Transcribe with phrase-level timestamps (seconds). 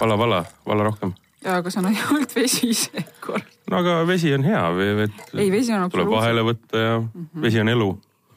[0.00, 1.12] vala, vala, vala rohkem.
[1.44, 3.46] ja aga see on ainult vesi seekord.
[3.70, 7.08] no aga vesi on hea, vett ei, vesi on tuleb absoluutselt, vahele võtta ja mm
[7.14, 7.42] -hmm.
[7.42, 7.88] vesi on elu.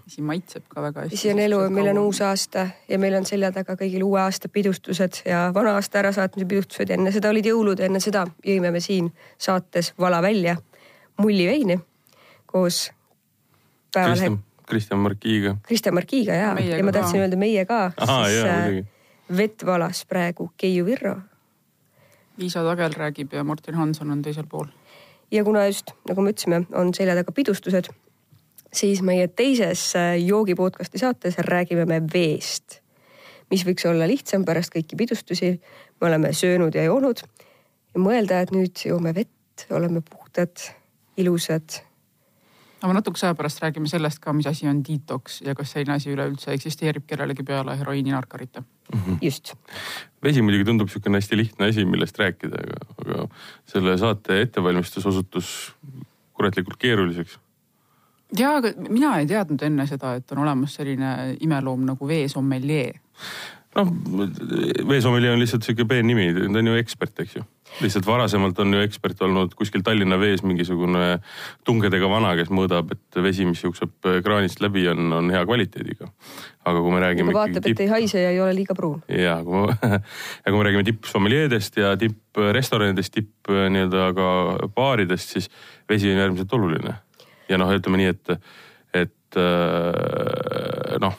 [0.05, 1.15] vesi maitseb ka väga hästi.
[1.15, 4.21] vesi on elu ja meil on uus aasta ja meil on selja taga kõigil uue
[4.21, 8.27] aasta pidustused ja vana aasta ärasaatmise pidustused ja enne seda olid jõulud ja enne seda
[8.45, 10.57] jõime me siin saates Vala välja
[11.17, 11.79] mulliveini
[12.45, 12.91] koos
[13.93, 15.55] päevalehe Kristjan, Kristjan Markiga.
[15.67, 18.85] Kristjan Markiga ja, Meiega ja ma tahtsin öelda meie ka, jaa, äh,
[19.37, 21.19] vett valas praegu Keiu Virro
[22.37, 24.67] Liisa Tagel räägib ja Martin Hanson on teisel pool.
[25.31, 27.87] ja kuna just nagu me ütlesime, on selja taga pidustused,
[28.73, 32.81] siis meie teises äh, joogi podcast'i saates räägime me veest,
[33.51, 35.59] mis võiks olla lihtsam pärast kõiki pidustusi.
[36.01, 37.23] me oleme söönud ja joonud
[37.93, 40.55] ja mõelda, et nüüd joome vett, oleme puhtad,
[41.17, 41.81] ilusad.
[42.81, 46.11] Aga natukese aja pärast räägime sellest ka, mis asi on detox ja kas selline asi
[46.13, 48.63] üleüldse eksisteerib kellelegi peale heroiininarkarite.
[49.21, 49.53] just,
[50.23, 53.27] vesi muidugi tundub niisugune hästi lihtne asi, millest rääkida, aga, aga
[53.69, 55.53] selle saate ettevalmistus osutus
[56.33, 57.37] kuratlikult keeruliseks.
[58.37, 62.91] ja, aga mina ei teadnud enne seda, et on olemas selline imeloom nagu veesommeljee.
[63.77, 63.93] noh,
[64.89, 67.45] veesommelier on lihtsalt sihuke peen nimi, ta on ju ekspert, eks ju.
[67.79, 71.21] Lihtsalt varasemalt on ju ekspert olnud kuskil Tallinna vees mingisugune
[71.67, 76.11] tungedega vana, kes mõõdab, et vesi, mis jookseb kraanist läbi, on, on hea kvaliteediga.
[76.65, 79.01] aga kui me räägime vaatab, et ei haise ja ei ole liiga pruun.
[79.07, 79.77] ja kui me,
[80.43, 84.29] ja kui me räägime tippsommeljeedest ja tipprestoranidest, tipp nii-öelda ka
[84.75, 85.49] baaridest, siis
[85.89, 86.95] vesi on äärmiselt oluline.
[87.49, 88.37] ja noh, ütleme nii, et,
[89.05, 91.17] et äh, noh,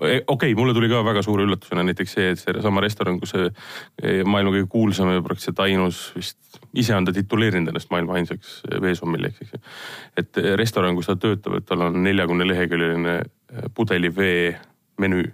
[0.00, 3.48] okei okay,, mulle tuli ka väga suure üllatusena näiteks see, et seesama restoran, kus see
[3.48, 6.38] eh, maailma kõige kuulsam ja praktiliselt ainus vist,
[6.74, 9.62] ise on ta tituleerinud ennast maailma ainsaks veesommeljeks, eks ju.
[10.22, 14.56] et restoran, kus ta töötab, et tal on neljakümne leheküljeline eh, pudelivee
[14.98, 15.28] menüü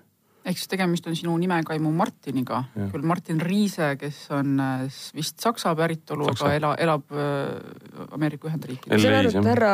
[0.45, 2.59] ehk siis tegemist on sinu nimekaimu Martiniga,
[2.93, 4.83] küll Martin Riise, kes on äh,
[5.17, 8.93] vist Saksa päritolu, aga ela, elab äh, Ameerika Ühendriikides.
[8.93, 9.73] ma saan aru, et härra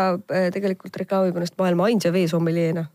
[0.55, 2.87] tegelikult reklaamib ennast maailma ainsa veesommeljeena.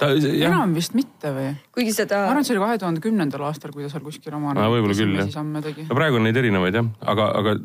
[0.00, 1.50] Ta jah, enam vist mitte või?
[1.76, 4.36] kuigi seda ma arvan, et see oli kahe tuhande kümnendal aastal, kui ta seal kuskil
[4.38, 5.28] oma võib-olla küll, jah.
[5.44, 5.96] no.
[5.96, 7.56] praegu on neid erinevaid jah, aga, aga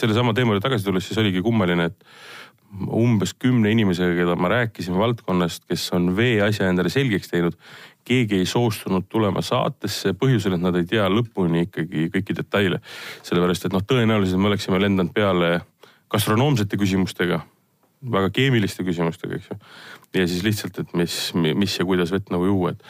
[0.00, 2.06] sellesama teema juurde tagasi tulles, siis oligi kummaline, et
[2.72, 7.58] umbes kümne inimesega, keda ma rääkisin valdkonnast, kes on vee asja endale selgeks teinud,
[8.08, 12.80] keegi ei soostunud tulema saatesse põhjusel, et nad ei tea lõpuni ikkagi kõiki detaile.
[13.22, 15.58] sellepärast, et noh, tõenäoliselt me oleksime lendanud peale
[16.12, 17.42] gastronoomsete küsimustega,
[18.02, 19.58] väga keemiliste küsimustega, eks ju.
[20.18, 22.82] ja siis lihtsalt, et mis, mis ja kuidas vett nagu juua, et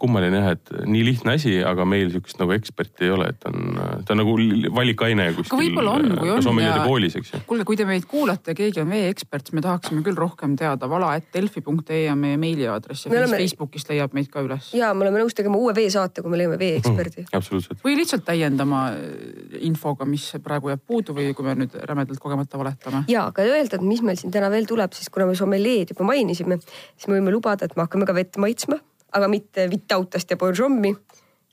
[0.00, 3.78] kummaline jah, et nii lihtne asi, aga meil sihukest nagu eksperti ei ole, et on,
[4.04, 5.58] ta on nagu li- valikaine kuskil.
[5.60, 7.40] võib-olla on, kui on ja- koolis, eks ju.
[7.46, 10.88] kuulge, kui te meid kuulate keegi on veeekspert, siis me tahaksime küll rohkem teada.
[10.90, 14.72] vala.delfi.ee on meie meiliaadress ja Me oleme- Facebookist leiab meid ka üles.
[14.74, 17.26] ja me oleme nõus tegema uue veesaate, kui me leiame veeeksperdi.
[17.32, 17.78] absoluutselt.
[17.84, 22.58] või lihtsalt täiendama äh, infoga, mis praegu jääb puudu või kui me nüüd rämedalt kogemata
[22.58, 23.04] valetame.
[23.08, 26.04] ja aga öelda, et mis meil siin täna veel tuleb, siis kuna me sommeljeed juba
[26.04, 26.58] mainisime,
[26.96, 28.78] siis me võime lubada, et me hakkame ka vett maitsma,
[29.14, 30.94] aga mitte Vitautast ja Borjomi,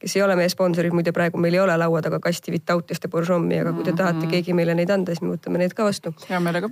[0.02, 3.12] kes ei ole meie sponsorid, muide praegu meil ei ole laua taga kasti Vitautast ja
[3.12, 6.14] Borjomi, aga kui te tahate keegi meile neid anda, siis me võtame need ka vastu.
[6.30, 6.72] hea meelega.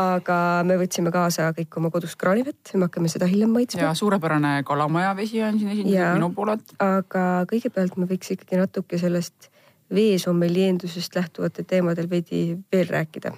[0.00, 0.36] aga
[0.66, 3.94] me võtsime kaasa kõik oma kodust kraanivett, me hakkame seda hiljem maitsma ja.
[3.94, 6.76] suurepärane kalamaja vesi on siin esindatud minu poolelt.
[6.82, 9.50] aga kõigepealt me võiks ikkagi natuke sellest
[9.94, 13.36] veesommeljeendusest lähtuvate teemadel veidi veel rääkida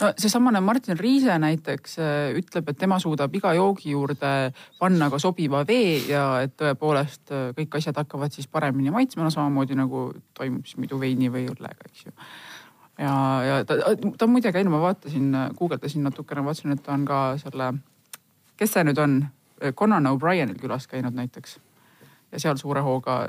[0.00, 4.32] no seesamane Martin Riise näiteks äh, ütleb, et tema suudab iga joogi juurde
[4.78, 9.34] panna ka sobiva vee ja et tõepoolest äh, kõik asjad hakkavad siis paremini maitsma, no
[9.34, 12.14] samamoodi nagu toimub siis muidu veini või õllega, eks ju.
[12.98, 13.14] ja,
[13.46, 17.22] ja ta, ta on muide käinud, ma vaatasin, guugeldasin natukene, vaatasin, et ta on ka
[17.42, 17.72] selle,
[18.58, 19.20] kes see nüüd on,
[19.74, 21.56] Conan O'Brienil külas käinud näiteks
[22.32, 23.24] ja seal suure hooga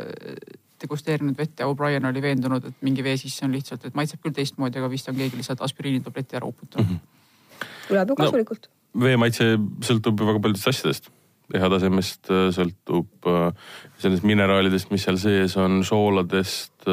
[0.81, 4.35] degusteerinud vett ja O'Brien oli veendunud, et mingi vee sisse on lihtsalt, et maitseb küll
[4.35, 6.99] teistmoodi, aga vist on keegi lihtsalt aspiriinitableti ära uputanud mm.
[6.99, 7.65] -hmm.
[7.87, 9.05] tuleb ju kasulikult no..
[9.05, 9.49] vee maitse
[9.85, 11.11] sõltub ju väga paljudest asjadest.
[11.49, 13.51] pH-tasemest äh, sõltub äh,
[13.97, 16.89] sellest mineraalidest, mis seal sees on, sooladest,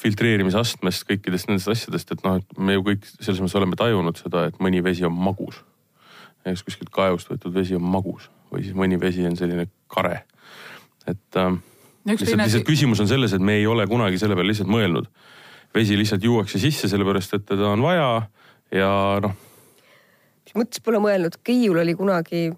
[0.00, 4.46] filtreerimisastmest, kõikidest nendest asjadest, et noh, et me ju kõik selles mõttes oleme tajunud seda,
[4.48, 5.58] et mõni vesi on magus.
[6.44, 10.24] näiteks kuskilt kaevust võetud vesi on magus või siis mõni vesi on selline kare.
[11.06, 11.56] et äh,
[12.06, 15.08] lihtsalt, teine lihtsalt küsimus on selles, et me ei ole kunagi selle peale lihtsalt mõelnud.
[15.74, 18.08] vesi lihtsalt juuakse sisse, sellepärast et teda on vaja
[18.72, 18.90] ja
[19.24, 19.36] noh,
[20.44, 22.50] mis mõttes pole mõelnud, Keiul oli kunagi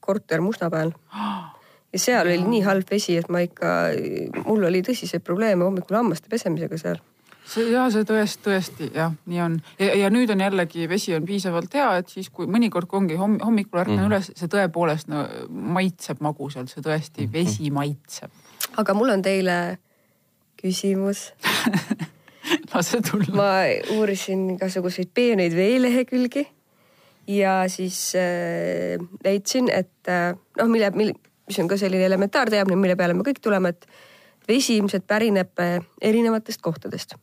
[0.00, 0.92] korter Mustamäel
[1.92, 3.74] ja seal oli nii halb vesi, et ma ikka,
[4.46, 6.98] mul oli tõsiseid probleeme hommikul hammaste pesemisega seal.
[7.46, 11.26] see ja see tõesti, tõesti jah, nii on ja, ja nüüd on jällegi vesi on
[11.26, 14.02] piisavalt hea, et siis kui mõnikord, kui ongi homm, hommikul ärkan mm.
[14.02, 14.10] -hmm.
[14.10, 18.34] üles, see tõepoolest no, maitseb magusalt, see tõesti vesi maitseb.
[18.76, 19.78] Aga mul on teile
[20.60, 21.30] küsimus.
[22.74, 23.34] lase tulla.
[23.34, 23.50] ma
[23.96, 26.46] uurisin igasuguseid peeneid veelehekülgi
[27.26, 31.14] ja siis äh, leidsin, et äh, noh, mille, mille,
[31.48, 33.88] mis on ka selline elementaarteadmine, mille peale me kõik tuleme, et
[34.48, 37.16] vesi ilmselt pärineb äh, erinevatest kohtadest.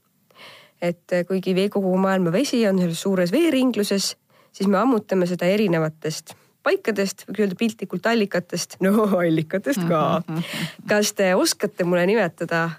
[0.81, 4.15] et äh, kuigi kogu maailma vesi on selles suures veeringluses,
[4.51, 10.03] siis me ammutame seda erinevatest paikadest, võiks öelda piltlikult allikatest, no allikatest ka.
[10.91, 12.69] kas te oskate mulle nimetada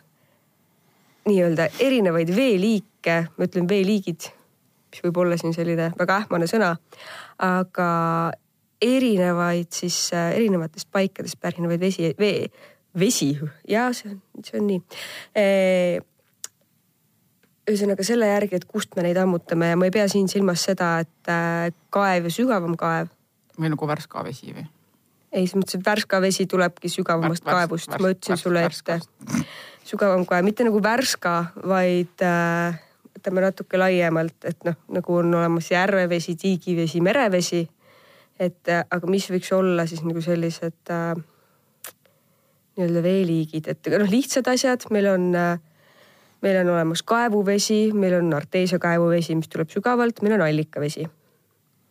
[1.28, 4.28] nii-öelda erinevaid veeliike, ma ütlen veeliigid,
[4.92, 6.75] mis võib olla siin selline väga ähmane sõna,
[7.42, 7.90] aga
[8.84, 12.48] erinevaid siis äh, erinevatest paikadest pärinevaid vesi, vee,
[12.98, 13.32] vesi
[13.69, 14.80] ja see on, see on nii
[15.38, 15.46] e,
[17.64, 20.98] ühesõnaga selle järgi, et kust me neid ammutame ja ma ei pea siin silmas seda,
[21.04, 23.12] et äh, kaev ja sügavam kaev.
[23.58, 24.64] Või nagu Värska vesi või?
[25.34, 28.62] ei, selles mõttes, et Värska vesi tulebki sügavamast Värsk- kaevust, värsk- ma ütlesin värsk- sulle
[28.62, 28.94] värska.
[28.94, 29.44] ette.
[29.84, 31.34] sügavam kaev, mitte nagu Värska,
[31.66, 32.78] vaid äh,
[33.18, 37.68] ütleme natuke laiemalt, et noh, nagu on olemas järvevesi, tiigivesi, merevesi.
[38.38, 41.14] et äh, aga mis võiks olla siis nagu sellised äh,
[42.76, 45.58] nii-öelda veeliigid, et noh, lihtsad asjad, meil on äh,
[46.42, 51.06] meil on olemas kaevuvesi, meil on arteesia kaevuvesi, mis tuleb sügavalt, meil on allikavesi.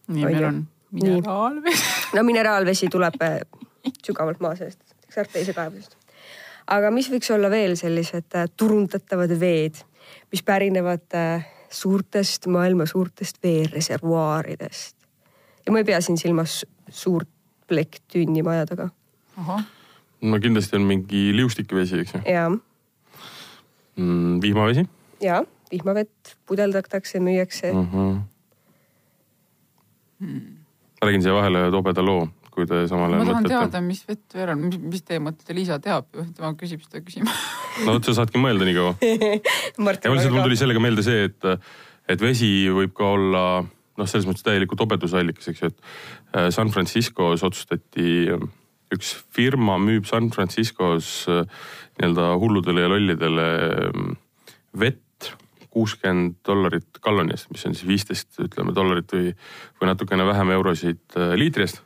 [0.07, 1.84] nii, meil on mineraalvesi.
[2.13, 3.40] no mineraalvesi tuleb äh,
[4.06, 5.98] sügavalt maa seest, näiteks arteesia kaevusest.
[6.68, 9.84] aga mis võiks olla veel sellised äh, turundatavad veed,
[10.31, 14.95] mis pärinevad äh, suurtest, maailma suurtest veereservuaaridest.
[15.66, 17.30] ja ma ei pea siin silmas suurt
[17.68, 18.89] plekk tünni maja taga.
[20.22, 22.50] no kindlasti on mingi liustikvesi, eks ju ja,
[23.96, 24.42] mm,.
[24.42, 24.86] vihmavesi
[25.22, 27.88] ja vihmavett pudeldatakse, müüakse mm.
[27.94, 28.22] -hmm.
[31.04, 34.02] Ma räägin siia vahele tobeda loo, kui te samal ma ajal tahan mõtlete teada, mis
[34.08, 37.36] vett veel on, mis, teie mõtlete, Liisa teab ju, tema küsib seda küsima.
[37.84, 38.96] no vot, sa saadki mõelda nii kaua.
[39.04, 41.48] Ja lihtsalt mul tuli sellega meelde see, et,
[42.14, 46.72] et vesi võib ka olla noh, selles mõttes täielikult obedusallikas, eks ju, et äh, San
[46.74, 48.32] Franciscos otsustati,
[48.94, 51.44] üks firma müüb San Franciscos äh,
[52.00, 53.48] nii-öelda hulludele ja lollidele
[54.80, 55.03] vett
[55.74, 59.34] kuuskümmend dollarit galloni eest, mis on siis viisteist, ütleme dollarit või,
[59.81, 61.81] või natukene vähem eurosid äh, liitri eest.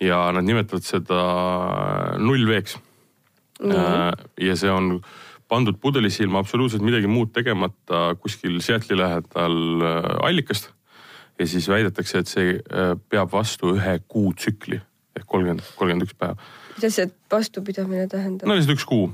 [0.00, 1.20] ja nad nimetavad seda
[2.16, 2.78] nullveeks
[3.60, 5.00] Äh, ja see on
[5.50, 10.70] pandud pudelisse ilma absoluutselt midagi muud tegemata kuskil Seattle'i lähedal äh, allikast.
[11.38, 14.80] ja siis väidetakse, et see äh, peab vastu ühe kuu tsükli
[15.16, 16.36] ehk kolmkümmend, kolmkümmend üks päeva.
[16.74, 19.10] kuidas see vastupidamine tähendab no lihtsalt üks kuu.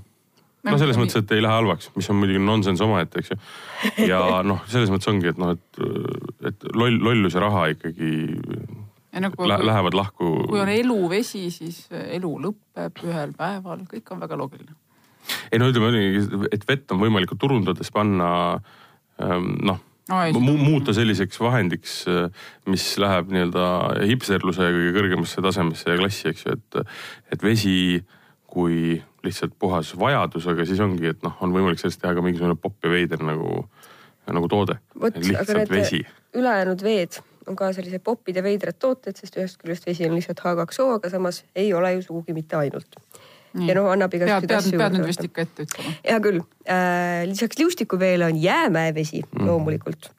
[0.72, 3.38] No selles mõttes, et ei lähe halvaks, mis on muidugi nonsense omaette, eks ju.
[4.08, 4.20] ja
[4.50, 5.80] noh, selles mõttes ongi, et noh, et,
[6.50, 8.12] et loll, lollus ja raha ikkagi
[9.20, 10.32] nagu lä lähevad lahku.
[10.50, 14.76] kui on eluvesi, siis elu lõpeb ühel päeval, kõik on väga loogiline.
[15.52, 18.30] ei no ütleme nii, et vett on võimalik turundades panna
[19.22, 22.04] ähm, noh No, mu, muuta selliseks vahendiks,
[22.70, 23.64] mis läheb nii-öelda
[24.06, 26.92] hipsterluse kõige kõrgemasse tasemesse ja klassi, eks ju, et,
[27.34, 27.74] et vesi
[28.46, 32.56] kui lihtsalt puhas vajadus, aga siis ongi, et noh, on võimalik sellest teha ka mingisugune
[32.60, 33.64] popp ja veider nagu,
[34.30, 34.78] nagu toode.
[35.00, 36.04] lihtsalt vesi.
[36.36, 40.42] ülejäänud veed on ka sellised popid ja veidrad tooted, sest ühest küljest vesi on lihtsalt
[40.42, 42.98] H2O, aga samas ei ole ju sugugi mitte ainult.
[43.56, 45.92] ja noh, annab igasuguseid asju pead nüüd vist ikka ette ütlema.
[46.04, 49.46] hea küll äh,, lisaks liustikuveele on jäämäevesi mm.
[49.46, 50.10] loomulikult,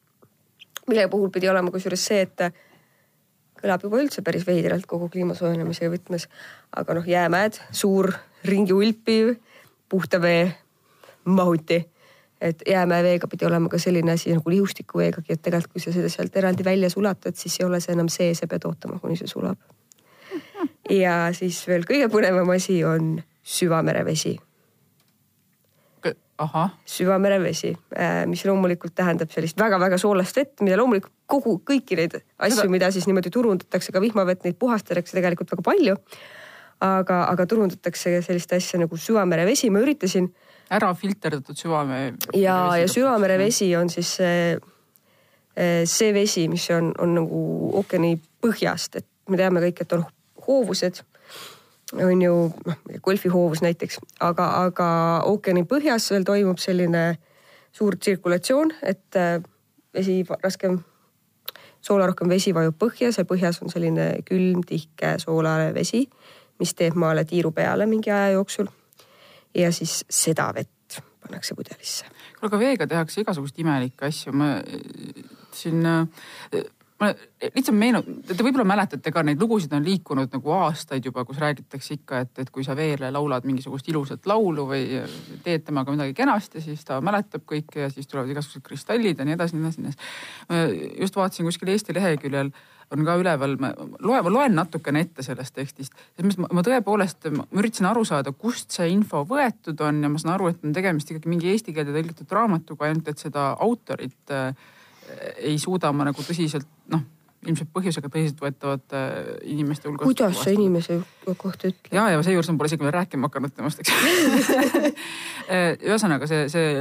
[0.88, 2.56] mille puhul pidi olema kusjuures see, et äh,
[3.62, 6.28] kõlab juba üldse päris veidralt kogu kliima soojenemise võtmes.
[6.76, 8.14] aga noh, jäämäed, suur
[8.46, 9.36] ringi ulpiv
[9.90, 10.56] puhta vee
[11.26, 11.86] mahuti.
[12.42, 16.36] et jäämäeveega pidi olema ka selline asi nagu liustikuveegagi, et tegelikult kui sa seda sealt
[16.38, 19.58] eraldi välja sulatad, siis ei ole see enam see, sa pead ootama, kuni see sulab.
[20.90, 24.38] ja siis veel kõige põnevam asi on süvamerevesi
[26.38, 27.72] ahah, süvamerevesi,
[28.30, 32.90] mis loomulikult tähendab sellist väga-väga soolast vett, mida loomulikult kogu, kõiki neid asju Seda-, mida
[32.94, 35.98] siis niimoodi turundatakse, ka vihmavett, neid puhastatakse tegelikult väga palju.
[36.80, 40.28] aga, aga turundatakse sellist asja nagu süvamerevesi, ma üritasin
[40.70, 42.14] ära filterdatud süvamere.
[42.38, 44.58] ja, ja süvamerevesi on siis see,
[45.86, 47.44] see vesi, mis on, on nagu
[47.82, 50.06] ookeani põhjast, et me teame kõik, et on
[50.48, 51.02] hoovused
[51.94, 52.34] on ju
[52.66, 54.88] noh, golfihoovus näiteks, aga, aga
[55.26, 57.04] ookeani põhjas veel toimub selline
[57.76, 59.38] suur tsirkulatsioon, et äh,
[59.96, 60.82] vesi, raskem,
[61.88, 66.04] soolarohkem vesi vajub põhja, seal põhjas on selline külm, tihke soolane vesi,
[66.60, 68.68] mis teeb maale tiiru peale mingi aja jooksul.
[69.58, 72.06] ja siis seda vett pannakse pudelisse.
[72.06, 75.24] kuule, aga veega tehakse igasuguseid imelikke asju, ma äh,
[75.56, 76.64] siin äh,
[77.02, 81.40] ma lihtsalt meenutan, te võib-olla mäletate ka neid lugusid on liikunud nagu aastaid juba, kus
[81.42, 85.02] räägitakse ikka, et, et kui sa veele laulad mingisugust ilusat laulu või
[85.46, 89.38] teed temaga midagi kenasti, siis ta mäletab kõike ja siis tulevad igasugused kristallid ja nii
[89.38, 90.90] edasi, nii edasi, nii edasi.
[91.04, 92.52] just vaatasin kuskil Eesti leheküljel
[92.96, 95.94] on ka üleval, ma loen, ma loen natukene ette sellest tekstist.
[96.16, 100.22] selles mõttes ma tõepoolest, ma üritasin aru saada, kust see info võetud on ja ma
[100.22, 104.34] saan aru, et on tegemist ikkagi mingi eesti keelde tõlgitud raamatuga, ainult et seda autorit
[104.34, 104.56] äh,
[105.38, 107.04] ei suuda ma nagu tõsiselt noh,
[107.46, 109.02] ilmselt põhjusega tõsiseltvõetavate
[109.52, 110.08] inimeste hulgas.
[110.10, 110.98] kuidas sa inimese
[111.38, 111.92] kohta ütled?
[111.94, 113.94] ja, ja seejuures ma pole isegi veel rääkima hakanud temast, eks
[115.88, 116.74] ühesõnaga see, see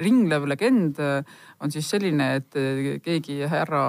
[0.00, 2.60] ringlev legend on siis selline, et
[3.04, 3.82] keegi härra,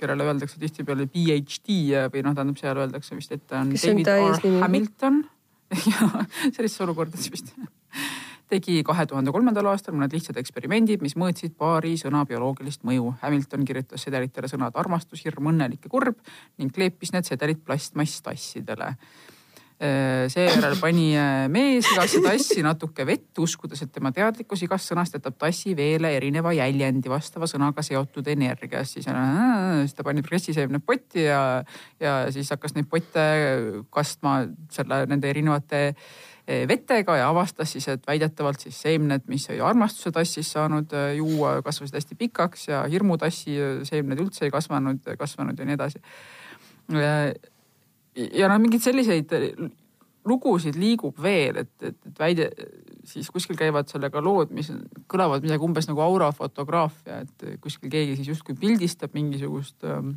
[0.00, 1.78] kellele öeldakse tihtipeale PhD
[2.12, 4.60] või noh, tähendab seal öeldakse vist, et on Kes on David ta R?
[4.66, 5.22] Hamilton
[5.92, 6.12] ja
[6.50, 7.54] sellistes olukordades vist
[8.50, 13.16] tegi kahe tuhande kolmandal aastal mõned lihtsad eksperimendid, mis mõõtsid paari sõna bioloogilist mõju.
[13.22, 16.20] Hamilton kirjutas sedelitele sõnad armastus, hirm, õnnelik ja kurb
[16.60, 18.94] ning kleepis need sedelid plastmasstassidele.
[20.32, 21.10] seejärel pani
[21.52, 26.54] mees igasse tassi natuke vett, uskudes, et tema teadlikkus igast sõnast jätab tassi veele erineva
[26.56, 28.94] jäljendi vastava sõnaga seotud energiast.
[28.94, 31.64] siis, siis ta pani pressiseemned potti ja,
[32.00, 33.26] ja siis hakkas neid potte
[33.90, 36.08] kastma selle, nende erinevate eh,
[36.46, 41.56] vetega ja avastas siis, et väidetavalt siis seemned, mis oli armastuse tassis saanud eh, juua,
[41.66, 43.56] kasvasid hästi pikaks ja hirmutassi
[43.88, 46.02] seemned üldse ei kasvanud, kasvanud ja nii edasi.
[46.94, 49.34] ja noh, mingeid selliseid
[50.26, 52.48] lugusid liigub veel, et, et, et väide,
[53.06, 54.70] siis kuskil käivad sellega lood, mis
[55.10, 60.16] kõlavad midagi umbes nagu aurafotograafia, et kuskil keegi siis justkui pildistab mingisugust ähm,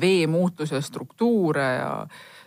[0.00, 1.90] vee muutuse struktuure ja,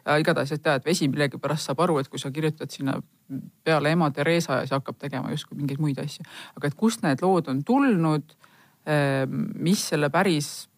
[0.05, 2.97] ja igatahes, et tead, vesi millegipärast saab aru, et kui sa kirjutad sinna
[3.63, 6.25] peale ema Theresa ja see hakkab tegema justkui mingeid muid asju.
[6.55, 8.37] aga et kust need lood on tulnud,
[9.59, 10.69] mis selle päris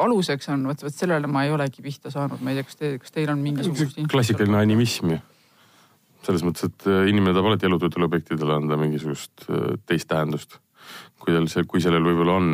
[0.00, 2.90] aluseks on, vot, vot sellele ma ei olegi pihta saanud, ma ei tea, kas te,
[3.02, 5.20] kas teil on mingisugust klassikaline animism ju.
[6.24, 10.58] selles mõttes, et äh, inimene tahab alati elutöötele objektidele anda mingisugust äh, teist tähendust.
[11.20, 12.48] kui tal see, kui sellel võib-olla on.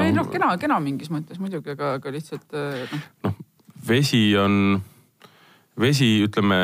[0.00, 3.06] Ei noh, kena, kena mingis mõttes muidugi, aga, aga lihtsalt noh.
[3.26, 3.38] noh,
[3.88, 4.80] vesi on,
[5.80, 6.58] vesi, ütleme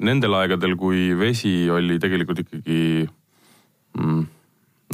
[0.00, 2.80] nendel aegadel, kui vesi oli tegelikult ikkagi
[3.98, 4.22] mm,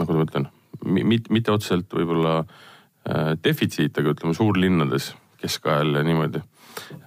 [0.01, 0.49] nagu ma ütlen,
[0.85, 6.43] mitte otseselt võib-olla äh, defitsiit, aga ütleme suurlinnades keskajal ja niimoodi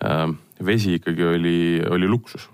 [0.05, 0.29] äh,.
[0.65, 2.50] vesi ikkagi oli, oli luksus.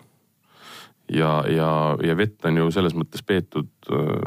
[1.11, 1.69] Ja, ja,
[2.03, 4.23] ja vett on ju selles mõttes peetud äh,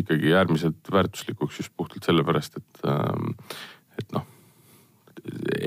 [0.00, 3.58] ikkagi äärmiselt väärtuslikuks just puhtalt sellepärast, et äh,,
[3.98, 4.24] et noh,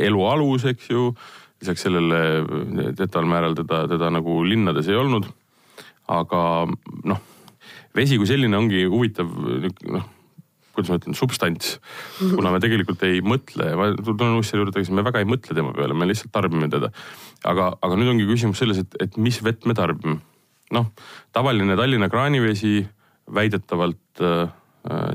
[0.07, 1.11] elu alus, eks ju.
[1.61, 2.21] lisaks sellele
[2.97, 5.27] teataval määral teda, teda nagu linnades ei olnud.
[6.11, 6.67] aga
[7.05, 7.19] noh,
[7.95, 9.29] vesi kui selline ongi huvitav
[9.91, 10.09] noh
[10.71, 11.75] kuidas ma ütlen, substants.
[12.19, 15.55] kuna me tegelikult ei mõtle, ma tulen uuesti selle juurde tagasi, me väga ei mõtle
[15.57, 16.91] tema peale, me lihtsalt tarbime teda.
[17.43, 20.21] aga, aga nüüd ongi küsimus selles, et, et mis vett me tarbime.
[20.71, 20.91] Noh,
[21.33, 22.81] tavaline Tallinna kraanivesi
[23.33, 24.49] väidetavalt äh,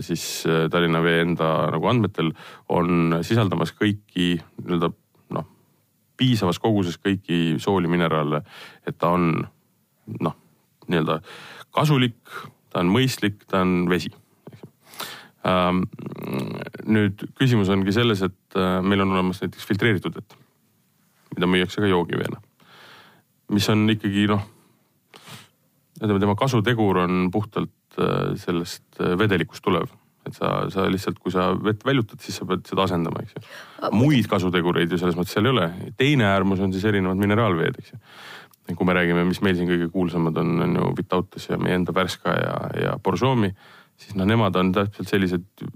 [0.01, 2.33] siis äh, Tallinna Vee enda nagu andmetel
[2.69, 4.93] on sisaldamas kõiki nii-öelda
[5.37, 5.49] noh,
[6.17, 8.43] piisavas koguses kõiki sooli, mineraale,
[8.87, 9.33] et ta on
[10.21, 10.37] noh,
[10.87, 11.21] nii-öelda
[11.75, 12.21] kasulik,
[12.71, 14.15] ta on mõistlik, ta on vesi
[15.47, 15.85] Ähm,
[16.91, 20.35] nüüd küsimus ongi selles, et äh, meil on olemas näiteks filtreeritud vett,
[21.37, 22.41] mida müüakse ka joogiveena.
[23.55, 24.43] mis on ikkagi noh,
[26.01, 29.89] ütleme tema kasutegur on puhtalt äh, sellest äh, vedelikust tulev.
[30.27, 33.45] et sa, sa lihtsalt, kui sa vett väljutad, siis sa pead seda asendama, eks ju.
[33.95, 35.71] muid kasutegureid ju selles mõttes seal ei ole.
[35.97, 38.03] teine äärmus on siis erinevad mineraalveed, eks ju
[38.75, 41.93] kui me räägime, mis meil siin kõige kuulsamad on, on ju Vitautas ja meie enda
[41.95, 43.53] Värska ja, ja Boržomi
[44.01, 45.67] siis noh, nemad on täpselt sellised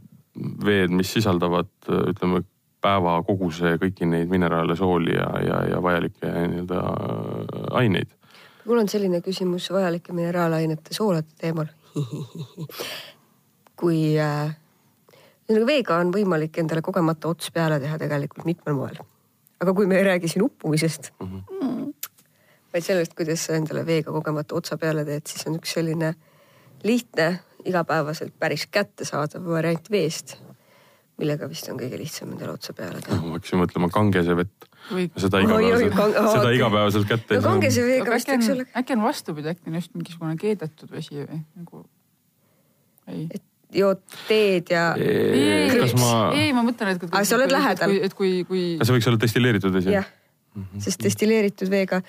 [0.65, 2.43] veed, mis sisaldavad ütleme
[2.81, 6.81] päeva koguse kõiki neid mineraale, sooli ja, ja, ja vajalikke nii-öelda
[7.77, 8.13] aineid.
[8.65, 11.71] Mul on selline küsimus vajalike mineraalainete soolade teemal
[13.81, 14.53] kui äh,
[15.51, 18.99] ühesõnaga veega on võimalik endale kogemata ots peale teha tegelikult mitmel moel.
[19.61, 21.93] aga kui me ei räägi siin uppumisest mm, -hmm.
[22.73, 26.15] vaid sellest, kuidas sa endale veega kogemata otsa peale teed, siis on üks selline
[26.83, 30.37] lihtne igapäevaselt päris kättesaadav variant veest,
[31.21, 33.21] millega vist on kõige lihtsam endale otsa peale teha.
[33.21, 34.67] ma hakkasin mõtlema kangese vett.
[34.91, 35.07] Või...
[35.21, 36.17] seda igapäevaselt, kang...
[36.33, 37.53] seda igapäevaselt kätte ei saa.
[37.53, 38.67] kangese veega vist, eks ole.
[38.81, 41.85] äkki on vastupidi, äkki on just mingisugune keedetud vesi või nagu
[43.11, 44.89] ei et jood teed ja.
[44.99, 46.15] ei, ma.
[46.35, 47.07] ei, ma mõtlen, et.
[47.07, 47.95] aga sa oled lähedal.
[48.09, 48.65] et kui, kui.
[48.81, 49.95] see võiks olla destilleeritud vesi?
[49.95, 50.09] jah,
[50.83, 52.01] sest destilleeritud veega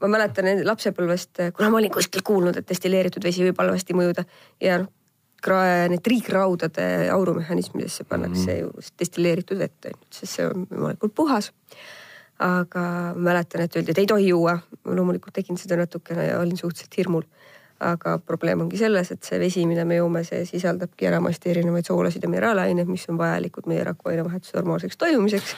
[0.00, 4.24] ma mäletan lapsepõlvest, kuna ma olin kuskilt kuulnud, et destilleeritud vesi võib halvasti mõjuda
[4.64, 4.90] ja noh,
[5.88, 8.60] need triigraudade aurumehhanismidesse pannakse mm -hmm.
[8.60, 11.52] ju destilleeritud vett sest see on võimalikult puhas.
[12.38, 14.58] aga mäletan, et öeldi, et ei tohi juua.
[14.84, 17.22] ma loomulikult tegin seda natukene ja olin suhteliselt hirmul.
[17.80, 22.22] aga probleem ongi selles, et see vesi, mida me joome, see sisaldabki enamasti erinevaid soolasid
[22.22, 25.56] ja mineraalaineid, mis on vajalikud meie rakkuainevahetuse normaalseks toimumiseks.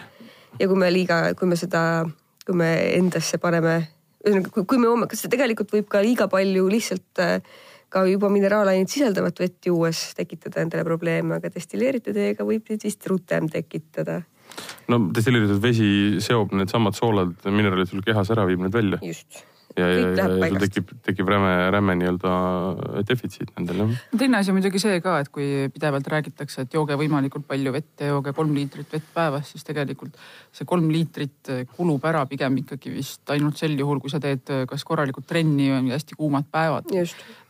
[0.60, 2.06] ja kui me liiga, kui me seda,
[2.46, 3.88] kui me endasse paneme
[4.24, 7.40] ühesõnaga, kui me joome, kas see tegelikult võib ka liiga palju lihtsalt äh,
[7.94, 13.06] ka juba mineraalaineid sisaldavat vett juues tekitada endale probleeme, aga destilleeritud veega võib neid vist
[13.10, 14.22] rutem tekitada.
[14.90, 15.88] no destilleeritud vesi
[16.24, 19.02] seob needsamad soolad, mineraalid sul kehas ära, viib need välja.
[19.02, 19.44] just
[19.76, 22.32] ja, ja, ja, ja sul tekib, tekib räme, räme nii-öelda
[23.08, 23.94] defitsiit nendel jah.
[24.18, 28.04] teine asi on muidugi see ka, et kui pidevalt räägitakse, et jooge võimalikult palju vett
[28.04, 30.18] ja jooge kolm liitrit vett päevas, siis tegelikult
[30.54, 34.86] see kolm liitrit kulub ära pigem ikkagi vist ainult sel juhul, kui sa teed kas
[34.86, 36.92] korralikult trenni või hästi kuumad päevad.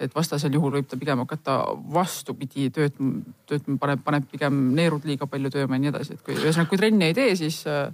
[0.00, 1.58] et vastasel juhul võib ta pigem hakata
[1.92, 6.38] vastupidi töötama, töötama, paneb, paneb pigem neerud liiga palju tööma ja nii edasi, et kui
[6.38, 7.92] ühesõnaga, kui trenni ei tee, siis äh,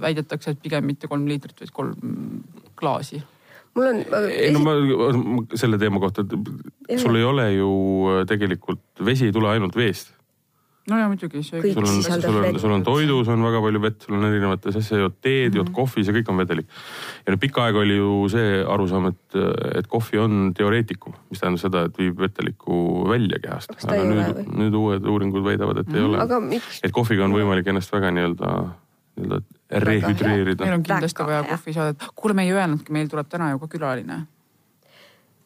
[0.00, 2.40] väidetakse, et pigem mitte kolm liitrit, vaid kolm
[2.80, 3.20] klaasi
[3.74, 4.00] mul on.
[4.30, 4.76] ei no ma
[5.58, 6.24] selle teema kohta,
[6.88, 7.74] et sul ei ole ju
[8.14, 10.14] äh, tegelikult, vesi ei tule ainult veest.
[10.90, 11.42] no ja muidugi.
[11.46, 15.04] sul on, sul on, sul on toidus on väga palju vett, sul on erinevates asjades,
[15.04, 15.76] jood teed, jood mm -hmm.
[15.76, 16.66] kohvi, see kõik on vedelik.
[17.26, 19.38] ja nüüd pikka aega oli ju see arusaam, et,
[19.78, 23.76] et kohvi on teoreetikum, mis tähendab seda, et viib vetelikku välja kehast.
[23.84, 26.34] aga nüüd, nüüd uued uuringud väidavad, et mm -hmm.
[26.34, 26.60] ei ole.
[26.82, 28.52] et kohviga on võimalik ennast väga nii-öelda,
[29.16, 30.64] nii-öelda rehüdreerida.
[30.64, 32.04] meil on kindlasti vaja kohvisaadet.
[32.14, 34.20] kuule, me ei öelnudki, meil tuleb täna ju ka külaline.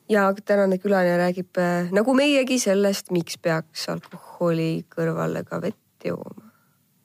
[0.09, 6.51] ja tänane külaline räägib äh, nagu meiegi sellest, miks peaks alkoholi kõrvale ka vett jooma.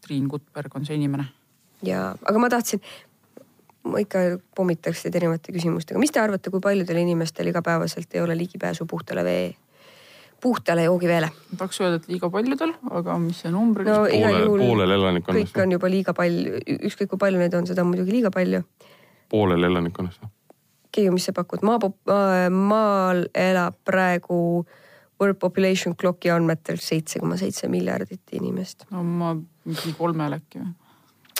[0.08, 1.30] Triin Kutberg on see inimene.
[1.84, 2.82] ja, aga ma tahtsin,
[3.84, 8.38] ma ikka pommitaks teid erinevate küsimustega, mis te arvate, kui paljudel inimestel igapäevaselt ei ole
[8.38, 9.56] ligipääsu puhtale vee
[10.41, 11.29] puhtale joogiveele.
[11.58, 14.01] tahaks öelda, et liiga paljudel, aga mis see number no,?
[14.10, 15.53] poolel, poolel elanikkonnast.
[15.53, 18.63] kõik on juba liiga palju, ükskõik kui palju neid on, seda on muidugi liiga palju.
[19.29, 20.27] poolel elanikkonnast?
[20.91, 21.78] Keiu, mis sa pakud, maa,
[22.49, 24.65] maal elab praegu
[25.19, 28.86] World Population Clocki andmetel seitse koma seitse miljardit inimest.
[28.91, 30.73] no ma mingi kolmel äkki või?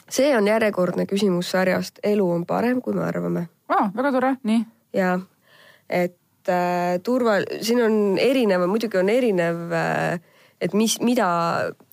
[0.10, 3.48] see on järjekordne küsimus sarjast Elu on parem, kui me arvame.
[3.70, 4.66] aa, väga tore, nii.
[4.94, 5.20] ja,
[5.90, 10.20] et äh, turva, siin on erinev, muidugi on erinev äh,,
[10.62, 11.28] et mis, mida,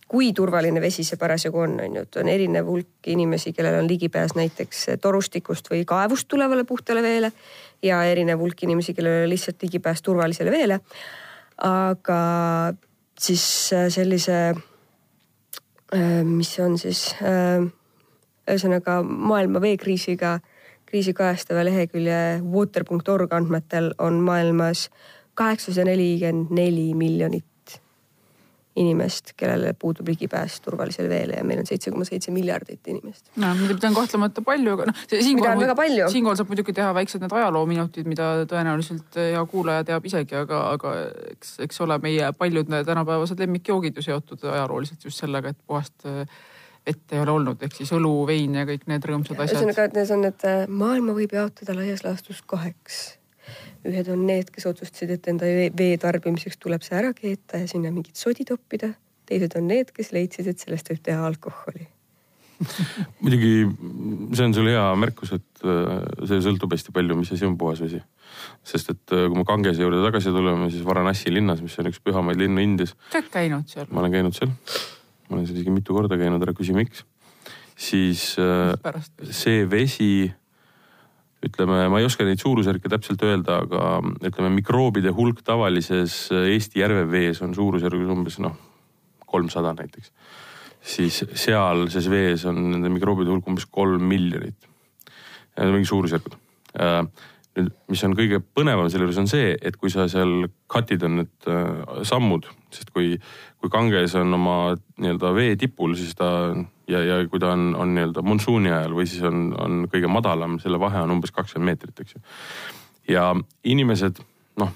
[0.06, 3.88] kui turvaline vesi see parasjagu on, on ju, et on erinev hulk inimesi, kellel on
[3.90, 7.32] ligipääs näiteks torustikust või kaevust tulevale puhtale veele
[7.82, 10.80] ja erinev hulk inimesi, kellel on lihtsalt ligipääs turvalisele veele.
[11.56, 12.20] aga
[13.18, 14.54] siis äh, sellise,
[15.94, 17.64] äh, mis on siis äh,
[18.46, 20.36] ühesõnaga maailma veekriisiga
[20.86, 24.88] kriisi kajastava lehekülje water.org andmetel on maailmas
[25.34, 27.44] kaheksasada nelikümmend neli miljonit
[28.76, 33.30] inimest, kellele puudub ligipääs turvalisele veele ja meil on seitse koma seitse miljardit inimest.
[33.36, 35.64] no mida on kahtlemata palju, aga noh, siinkohal,
[36.12, 40.92] siinkohal saab muidugi teha väiksed need ajaloominutid, mida tõenäoliselt hea kuulaja teab isegi, aga, aga
[41.32, 46.04] eks, eks ole, meie paljud tänapäevased lemmikjoogid ju seotud ajalooliselt just sellega, et puhast
[46.86, 49.58] vett ei ole olnud, ehk siis õlu, vein ja kõik need rõõmsad asjad.
[49.58, 53.18] ühesõnaga, et need on need, äh, maailma võib jaotada laias laastus kaheks.
[53.86, 57.92] ühed on need, kes otsustasid, et enda vee tarbimiseks tuleb see ära keeta ja sinna
[57.94, 58.94] mingit sodi toppida.
[59.26, 61.88] teised on need, kes leidsid, et sellest võib teha alkoholi
[63.20, 63.66] muidugi
[64.32, 67.82] see on sul hea märkus, et äh, see sõltub hästi palju, mis asi on puhas
[67.84, 68.00] vesi.
[68.64, 72.00] sest et äh, kui me Kangese juurde tagasi tuleme, siis Varanasi linnas, mis on üks
[72.00, 72.94] pühamaid linnu Indias.
[73.10, 73.90] sa oled käinud seal?
[73.90, 74.54] ma olen käinud seal
[75.28, 77.04] ma olen seal isegi mitu korda käinud, ära küsi miks.
[77.76, 78.72] siis äh,
[79.30, 80.30] see vesi,
[81.44, 86.80] ütleme, ma ei oska neid suurusjärke täpselt öelda, aga ütleme, mikroobide hulk tavalises äh, Eesti
[86.80, 88.56] järvevees on suurusjärgus umbes noh,
[89.26, 90.12] kolmsada näiteks.
[90.86, 94.68] siis sealses vees on nende mikroobide hulk umbes kolm miljonit.
[95.56, 96.36] mingi suurusjärgud
[97.56, 101.20] nüüd, mis on kõige põnevam selle juures on see, et kui sa seal cut'id on
[101.22, 103.16] need äh, sammud, sest kui,
[103.60, 104.56] kui Ganges on oma
[105.00, 106.28] nii-öelda vee tipul, siis ta
[106.90, 110.58] ja, ja kui ta on, on nii-öelda monsuuni ajal või siis on, on kõige madalam,
[110.62, 112.24] selle vahe on umbes kakskümmend meetrit, eks ju.
[113.16, 113.30] ja
[113.64, 114.20] inimesed,
[114.60, 114.74] noh,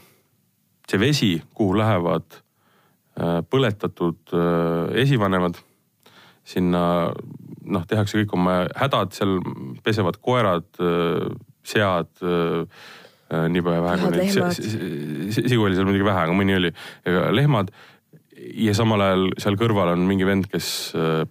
[0.90, 5.60] see vesi, kuhu lähevad äh, põletatud äh, esivanemad,
[6.50, 6.82] sinna
[7.70, 9.38] noh, tehakse kõik oma hädad, seal
[9.84, 11.30] pesevad koerad äh,,
[11.66, 12.10] sead
[13.30, 16.72] nii palju vähe kui neid, sigu oli seal muidugi vähe, aga mõni oli,
[17.36, 17.70] lehmad
[18.64, 20.70] ja samal ajal seal kõrval on mingi vend, kes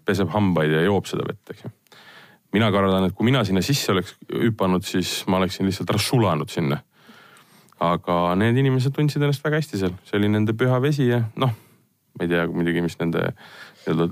[0.07, 1.71] peseb hambaid ja joob seda vett, eks ju.
[2.55, 6.53] mina kardan, et kui mina sinna sisse oleks hüpanud, siis ma oleksin lihtsalt ära sulanud
[6.53, 6.79] sinna.
[7.79, 11.53] aga need inimesed tundsid ennast väga hästi seal, see oli nende püha vesi ja noh,
[12.15, 14.09] ma ei tea muidugi, mis nende nii-öelda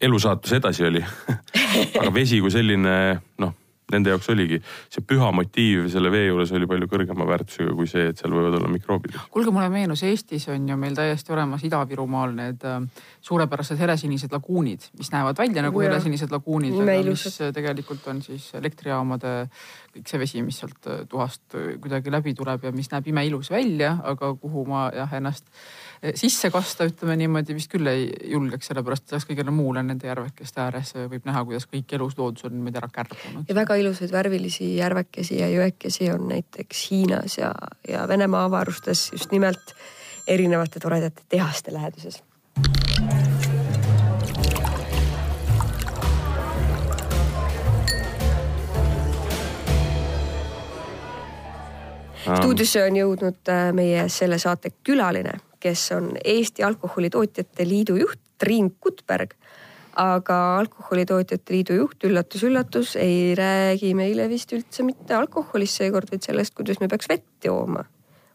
[0.00, 1.02] elusaatus edasi oli
[2.00, 2.96] aga vesi kui selline
[3.42, 3.54] noh
[3.92, 4.58] nende jaoks oligi
[4.90, 8.58] see püha motiiv selle vee juures oli palju kõrgema väärtusega kui see, et seal võivad
[8.58, 9.18] olla mikroobid.
[9.30, 12.80] kuulge, mulle meenus, Eestis on ju meil täiesti olemas Ida-Virumaal need äh,
[13.28, 15.90] suurepärased helesinised laguunid, mis näevad välja nagu ja.
[15.90, 19.36] helesinised laguunid, aga mis tegelikult on siis elektrijaamade
[19.96, 23.50] kõik see vesi, mis sealt äh, tuhast äh, kuidagi läbi tuleb ja mis näeb imeilus
[23.54, 25.46] välja, aga kuhu ma jah ennast
[26.14, 30.60] sisse kasta, ütleme niimoodi, vist küll ei julgeks, sellepärast et lisaks kõigele muule nende järvekeste
[30.60, 33.48] ääres võib näha, kuidas kõik elusloodus on niimoodi ära kärbunud.
[33.48, 37.52] ja väga ilusaid värvilisi järvekesi ja jõekesi on näiteks Hiinas ja,
[37.88, 39.74] ja Venemaa avarustes just nimelt
[40.26, 42.22] erinevate toredate tehaste läheduses.
[52.26, 58.70] stuudiosse on jõudnud äh, meie selle saate külaline kes on Eesti Alkoholitootjate Liidu juht Triin
[58.80, 59.34] Kutberg.
[59.96, 66.52] aga Alkoholitootjate Liidu juht, üllatus-üllatus, ei räägi meile vist üldse mitte alkoholist seekord, vaid sellest,
[66.54, 67.84] kuidas me peaks vett jooma.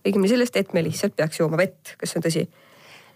[0.02, 2.48] õigemini sellest, et me lihtsalt peaks jooma vett, kas see on tõsi?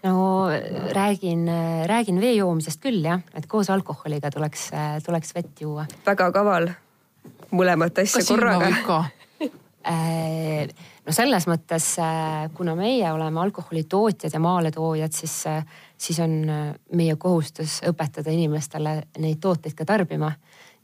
[0.06, 0.46] no
[0.94, 1.48] räägin,
[1.86, 4.68] räägin vee joomisest küll jah, et koos alkoholiga tuleks,
[5.06, 5.86] tuleks vett juua.
[6.06, 6.70] väga kaval,
[7.50, 9.00] mõlemat asja Kas korraga.
[9.86, 10.68] Äh,
[11.06, 15.64] no selles mõttes, äh, kuna meie oleme alkoholitootjad ja maaletoojad, siis, äh,
[15.98, 16.38] siis on
[16.92, 20.32] meie kohustus õpetada inimestele neid tooteid ka tarbima.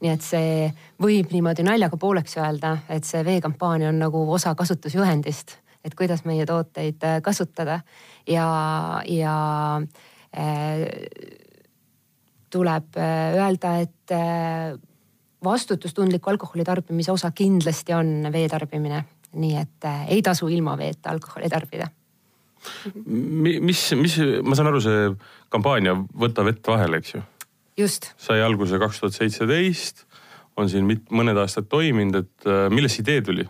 [0.03, 0.65] nii et see
[0.99, 6.43] võib niimoodi naljaga pooleks öelda, et see veekampaania on nagu osa kasutusjuhendist, et kuidas meie
[6.45, 7.79] tooteid kasutada
[8.27, 8.47] ja,
[9.07, 9.35] ja
[10.35, 10.83] äh,
[12.51, 14.13] tuleb öelda, et
[15.43, 19.05] vastutustundliku alkoholi tarbimise osa kindlasti on vee tarbimine.
[19.33, 21.89] Nii et äh, ei tasu ilma veeta alkoholi tarbida.
[22.95, 25.09] mis, mis, ma saan aru, see
[25.51, 27.23] kampaania Võta vett vahele, eks ju?
[27.77, 28.13] just.
[28.17, 30.05] sai alguse kaks tuhat seitseteist,
[30.57, 33.45] on siin mit, mõned aastad toiminud, et äh, millest idee tuli?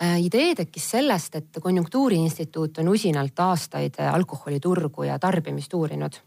[0.00, 6.20] Äh, idee tekkis sellest, et Konjunktuuriinstituut on usinalt aastaid alkoholiturgu ja tarbimist uurinud.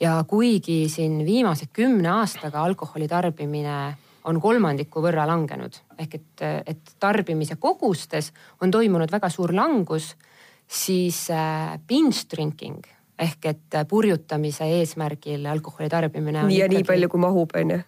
[0.00, 3.96] ja kuigi siin viimase kümne aastaga alkoholi tarbimine
[4.26, 10.12] on kolmandiku võrra langenud ehk et, et tarbimise kogustes on toimunud väga suur langus,
[10.66, 12.86] siis äh, binge drinking
[13.18, 16.42] ehk et purjutamise eesmärgil alkoholi tarbimine.
[16.44, 16.82] nii ja ikkagi...
[16.82, 17.84] nii palju, kui mahub, on ju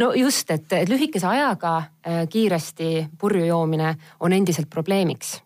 [0.00, 5.40] no just, et lühikese ajaga äh, kiiresti purju joomine on endiselt probleemiks.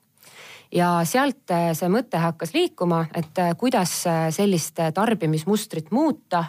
[0.72, 4.04] ja sealt äh, see mõte hakkas liikuma, et kuidas
[4.36, 6.44] sellist tarbimismustrit muuta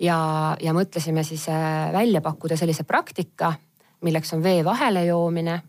[0.00, 0.18] ja,
[0.62, 3.52] ja mõtlesime siis äh, välja pakkuda sellise praktika,
[4.02, 5.62] milleks on vee vahele joomine.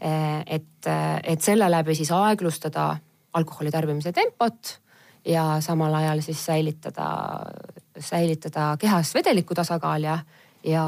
[0.00, 2.94] Äh, et, äh, et selle läbi siis aeglustada
[3.32, 4.78] alkoholi tarbimise tempot
[5.24, 7.10] ja samal ajal siis säilitada,
[7.98, 10.18] säilitada kehas vedeliku tasakaal ja,
[10.64, 10.84] ja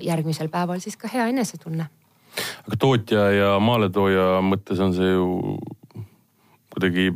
[0.00, 1.88] järgmisel päeval siis ka hea enesetunne.
[2.66, 5.58] aga tootja ja maaletooja mõttes on see ju
[6.72, 7.10] kuidagi,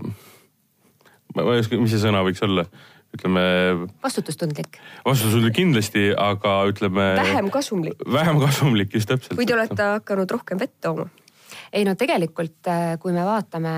[1.34, 2.66] ma ei oska, mis see sõna võiks olla
[3.16, 3.44] ütleme.
[4.04, 4.80] vastutustundlik.
[5.04, 7.12] vastutustundlik kindlasti, aga ütleme.
[7.20, 8.02] vähem kasumlik.
[8.12, 9.38] vähem kasumlik, just täpselt.
[9.38, 11.08] või te olete hakanud rohkem vett tooma?
[11.72, 13.74] ei no tegelikult, äh, kui me vaatame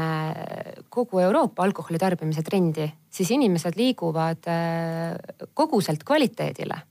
[0.93, 6.83] kogu Euroopa alkoholi tarbimise trendi, siis inimesed liiguvad äh, koguselt kvaliteedile.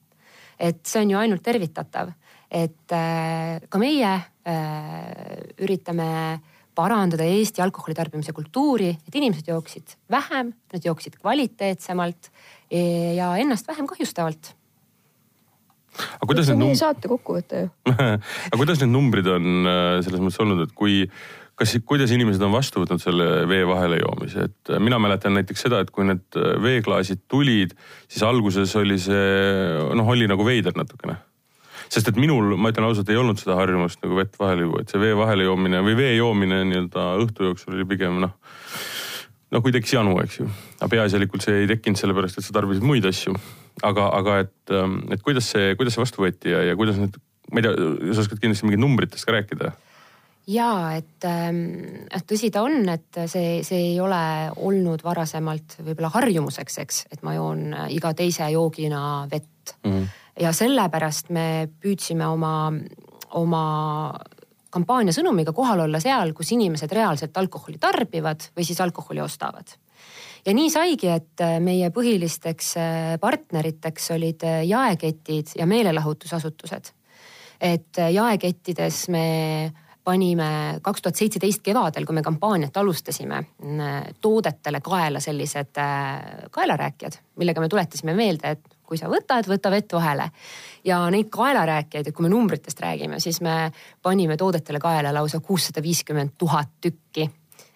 [0.59, 2.09] et see on ju ainult tervitatav,
[2.49, 4.13] et äh, ka meie
[5.59, 6.07] üritame
[6.77, 12.31] parandada Eesti alkoholi tarbimise kultuuri, et inimesed jooksid vähem, nad jooksid kvaliteetsemalt
[13.17, 14.53] ja ennast vähem kahjustavalt.
[15.97, 16.77] aga kuidas need num-.
[16.77, 20.99] saate kokkuvõte ju aga kuidas need numbrid on äh, selles mõttes olnud, et kui,
[21.57, 25.65] kas, kuidas inimesed on vastu võtnud selle vee vahele joomise, et äh, mina mäletan näiteks
[25.65, 27.73] seda, et kui need äh, veeklaasid tulid,
[28.05, 29.25] siis alguses oli see
[29.97, 31.17] noh, oli nagu veider natukene
[31.87, 34.91] sest et minul, ma ütlen ausalt, ei olnud seda harjumust nagu vett vahele juua, et
[34.91, 38.35] see vee vahele joomine või vee joomine nii-öelda õhtu jooksul oli pigem noh,
[39.53, 40.49] no kui tekkis janu, eks ju.
[40.79, 43.35] aga peaasjalikult see ei tekkinud sellepärast, et sa tarbisid muid asju.
[43.87, 47.19] aga, aga et, ähm, et kuidas see, kuidas see vastu võeti ja, ja kuidas need,
[47.51, 49.75] ma ei tea, sa oskad kindlasti mingit numbritest ka rääkida
[50.51, 54.19] ja et ähm, tõsi ta on, et see, see ei ole
[54.55, 59.51] olnud varasemalt võib-olla harjumuseks, eks, et ma joon iga teise joogina vett
[59.83, 59.91] mm.
[59.91, 60.07] -hmm
[60.41, 62.69] ja sellepärast me püüdsime oma,
[63.37, 63.63] oma
[64.73, 69.73] kampaania sõnumiga kohal olla seal, kus inimesed reaalselt alkoholi tarbivad või siis alkoholi ostavad.
[70.45, 76.93] ja nii saigi, et meie põhilisteks äh, partneriteks olid äh, jaeketid ja meelelahutusasutused.
[77.61, 83.41] et äh, jaekettides me panime kaks tuhat seitseteist kevadel, kui me kampaaniat alustasime,
[84.23, 85.75] toodetele kaela sellised
[86.51, 90.29] kaelarääkijad, millega me tuletasime meelde, et kui sa võtad, võta vett vahele.
[90.87, 93.71] ja neid kaelarääkijaid, et kui me numbritest räägime, siis me
[94.01, 97.27] panime toodetele kaela lausa kuussada viiskümmend tuhat tükki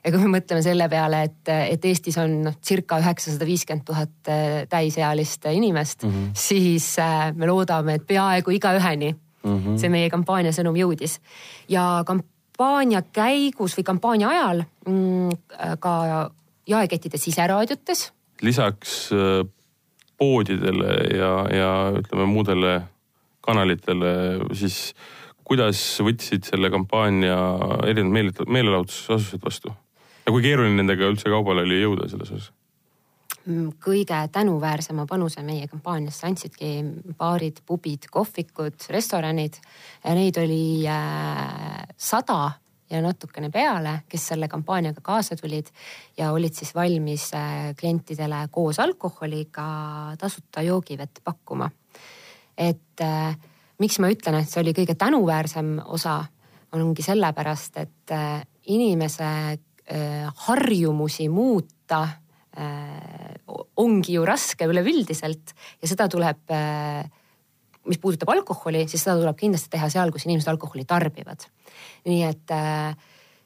[0.02, 4.32] ja kui me mõtleme selle peale, et, et Eestis on noh, circa üheksasada viiskümmend tuhat
[4.32, 6.32] äh, täisealist inimest mm, -hmm.
[6.34, 9.78] siis äh, me loodame, et peaaegu igaüheni mm -hmm.
[9.78, 11.20] see meie kampaania sõnum jõudis.
[11.70, 15.30] ja kampaania käigus või kampaania ajal mm,
[15.80, 16.32] ka
[16.68, 18.12] jaekettide siseraadiotes.
[18.42, 19.46] lisaks äh,
[20.22, 22.76] poodidele ja, ja ütleme muudele
[23.42, 24.14] kanalitele,
[24.54, 24.94] siis
[25.48, 27.38] kuidas võtsid selle kampaania
[27.90, 29.74] erinevad meelelahutusasutused vastu?
[30.22, 32.52] ja kui keeruline nendega üldse kaubale oli jõuda selles osas?
[33.48, 36.70] Mm, kõige tänuväärsema panuse meie kampaaniasse andsidki
[37.18, 39.58] baarid, pubid, kohvikud, restoranid.
[40.06, 42.52] Neid oli äh, sada
[42.92, 45.72] ja natukene peale, kes selle kampaaniaga kaasa tulid
[46.18, 49.66] ja olid siis valmis äh, klientidele koos alkoholiga
[50.20, 51.70] tasuta joogivett pakkuma.
[52.58, 53.36] et äh,
[53.80, 56.20] miks ma ütlen, et see oli kõige tänuväärsem osa,
[56.72, 58.14] ongi sellepärast, et
[58.72, 59.28] inimese
[59.92, 62.06] Äh, harjumusi muuta
[63.82, 66.52] ongi ju raske üleüldiselt ja seda tuleb,
[67.88, 71.48] mis puudutab alkoholi, siis seda tuleb kindlasti teha seal, kus inimesed alkoholi tarbivad.
[72.06, 72.94] nii et äh,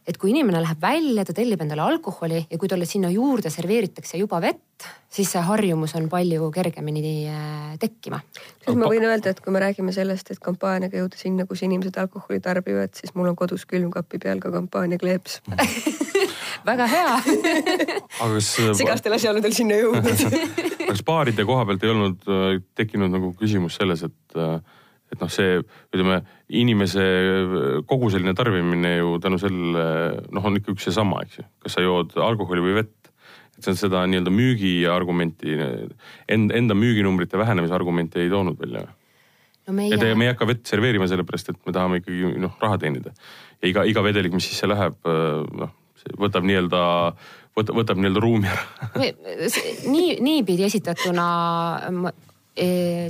[0.06, 4.20] et kui inimene läheb välja, ta tellib endale alkoholi ja kui talle sinna juurde serveeritakse
[4.20, 8.20] juba vett, siis see harjumus on palju kergemini äh, tekkima.
[8.36, 11.98] siis ma võin öelda, et kui me räägime sellest, et kampaaniaga jõuda sinna, kus inimesed
[12.02, 15.42] alkoholi tarbivad, siis mul on kodus külmkapi peal ka kampaania kleeps
[16.66, 20.26] väga hea aga kas segastel asjaoludel sinna jõudnud
[20.90, 24.60] kas baaride koha pealt ei olnud äh, tekkinud nagu küsimus selles, et äh,
[25.14, 26.20] et noh, see ütleme,
[26.58, 27.04] inimese
[27.90, 29.86] kogu selline tarbimine ju tänu sellele
[30.34, 31.48] noh, on ikka üks ja sama, eks ju.
[31.64, 33.12] kas sa jood alkoholi või vett.
[33.56, 35.56] et see on seda nii-öelda müügiargumenti,
[36.36, 38.88] enda, enda müüginumbrite vähenemise argumenti ei toonud välja
[39.68, 39.94] no meie...
[39.96, 43.16] et me ei hakka vett serveerima sellepärast, et me tahame ikkagi noh, raha teenida.
[43.62, 45.74] ja iga, iga vedelik, mis sisse läheb, noh,
[46.20, 46.84] võtab nii-öelda,
[47.58, 48.64] võtab, võtab nii-öelda ruumi ära.
[49.90, 51.26] Nii, niipidi esitatuna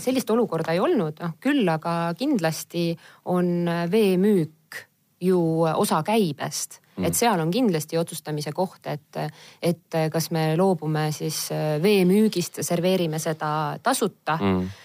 [0.01, 2.89] sellist olukorda ei olnud, noh küll aga kindlasti
[3.29, 4.79] on veemüük
[5.21, 6.79] ju osa käibest.
[6.95, 9.19] Mm., et seal on kindlasti otsustamise koht, et,
[9.62, 11.49] et kas me loobume siis
[11.84, 13.51] veemüügist, serveerime seda
[13.84, 14.81] tasuta mm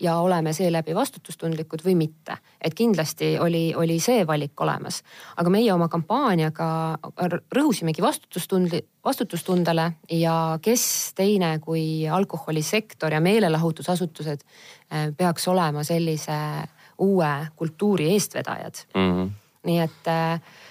[0.00, 2.36] ja oleme seeläbi vastutustundlikud või mitte.
[2.60, 5.02] et kindlasti oli, oli see valik olemas,
[5.36, 6.68] aga meie oma kampaaniaga
[7.56, 16.38] rõhusimegi vastutustundli, vastutustundele ja kes teine kui alkoholisektor ja meelelahutusasutused äh, peaks olema sellise
[16.98, 19.12] uue kultuuri eestvedajad mm.
[19.12, 19.30] -hmm.
[19.64, 20.67] nii et äh, Äh,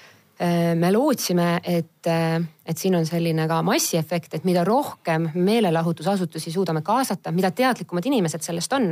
[0.75, 6.83] me lootsime, et, äh, et siin on selline ka massiefekt, et mida rohkem meelelahutusasutusi suudame
[6.85, 8.91] kaasata, mida teadlikumad inimesed sellest on,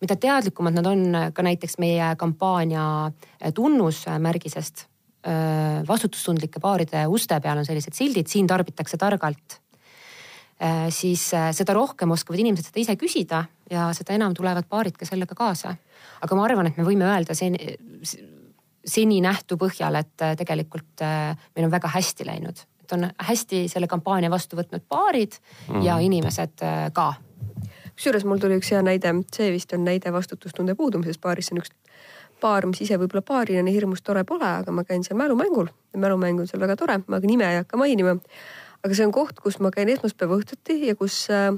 [0.00, 3.10] mida teadlikumad nad on ka näiteks meie kampaania
[3.54, 4.86] tunnusmärgisest.
[5.26, 9.62] Äh, vastutustundlike baaride uste peal on sellised sildid, siin tarbitakse targalt.
[10.88, 11.20] siis
[11.52, 15.74] seda rohkem oskavad inimesed seda ise küsida ja seda enam tulevad baarid ka sellega kaasa.
[16.22, 17.50] aga ma arvan, et me võime öelda see
[18.86, 23.66] seni nähtu põhjal, et äh, tegelikult äh, meil on väga hästi läinud, et on hästi
[23.72, 25.82] selle kampaania vastu võtnud baarid mm.
[25.86, 27.14] ja inimesed äh, ka.
[27.96, 31.64] kusjuures mul tuli üks hea näide, see vist on näide vastutustunde puudumisest baaris, see on
[31.64, 31.74] üks
[32.40, 35.70] baar, mis ise võib-olla baarina nii hirmus tore pole, aga ma käin seal mälumängul.
[35.96, 38.18] mälumäng on seal väga tore, ma nime ei hakka mainima.
[38.84, 41.54] aga see on koht, kus ma käin esmaspäeva õhtuti ja kus äh,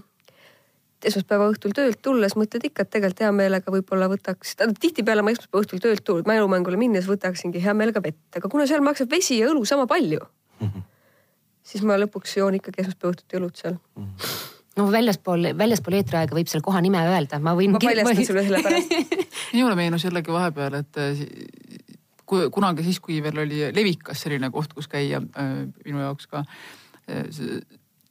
[1.04, 5.34] esmaspäeva õhtul töölt tulles mõtled ikka, et tegelikult hea meelega võib-olla võtaks, tähendab tihtipeale ma
[5.34, 9.40] esmaspäeva õhtul töölt tulnud mälumängule minnes võtaksingi hea meelega vett, aga kuna seal maksab vesi
[9.42, 10.86] ja õlu sama palju mm, -hmm.
[11.62, 14.04] siis ma lõpuks joon ikkagi esmaspäeva õhtuti õlut seal mm.
[14.04, 17.74] -hmm no väljaspool, väljaspool eetriaega võib seal koha nime öelda, ma võin.
[17.74, 18.94] ma paljastan sulle selle pärast
[19.56, 21.22] minule meenus jällegi vahepeal, et äh,
[22.28, 26.44] kui kunagi siis, kui veel oli Levikas selline koht, kus käia äh, minu jaoks ka
[26.44, 27.26] äh,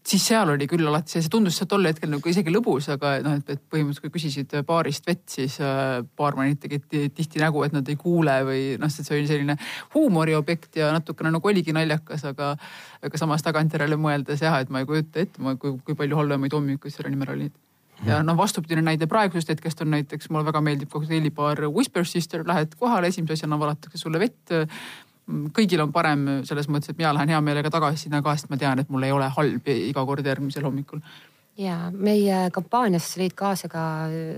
[0.07, 3.35] siis seal oli küll alati see, see tundus tol hetkel nagu isegi lõbus, aga noh,
[3.39, 7.87] et, et põhimõtteliselt kui küsisid baarist vett, siis äh, baarmanid tegid tihti nägu, et nad
[7.91, 9.57] ei kuule või noh, see oli selline
[9.95, 12.53] huumoriobjekt ja natukene nagu oligi naljakas, aga,
[13.03, 16.95] aga samas tagantjärele mõeldes jah, et ma ei kujuta ette, kui, kui palju halvemaid hommikuid
[16.95, 17.55] selle nimel olid.
[18.05, 22.75] Ja noh, vastupidine näide praegusest hetkest on näiteks, mulle väga meeldib kokteilibaar Whisper Sister, lähed
[22.77, 24.53] kohale, esimese asjana valatakse sulle vett
[25.27, 28.59] kõigil on parem selles mõttes, et mina lähen hea meelega tagasi sinna ka, sest ma
[28.59, 31.01] tean, et mul ei ole halb iga kord järgmisel hommikul.
[31.57, 33.83] ja meie kampaaniasse lõid kaasa ka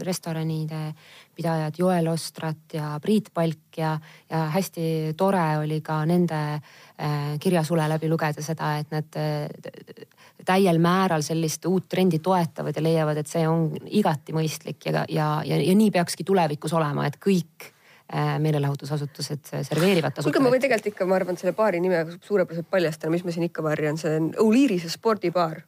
[0.08, 0.94] restoranide
[1.36, 3.98] pidajad Joel Ostrat ja Priit Palk ja,
[4.30, 10.08] ja hästi tore oli ka nende äh, kirjasule läbi lugeda seda, et nad äh,
[10.46, 15.28] täiel määral sellist uut trendi toetavad ja leiavad, et see on igati mõistlik ja, ja,
[15.46, 17.74] ja, ja nii peakski tulevikus olema, et kõik
[18.40, 20.32] meelelahutusasutused serveerivad tasuta.
[20.32, 23.46] kuulge, ma võin tegelikult ikka, ma arvan, selle baari nime suurepäraselt paljastada, mis ma siin
[23.46, 25.62] ikka varjan, see on Uliirise spordibaar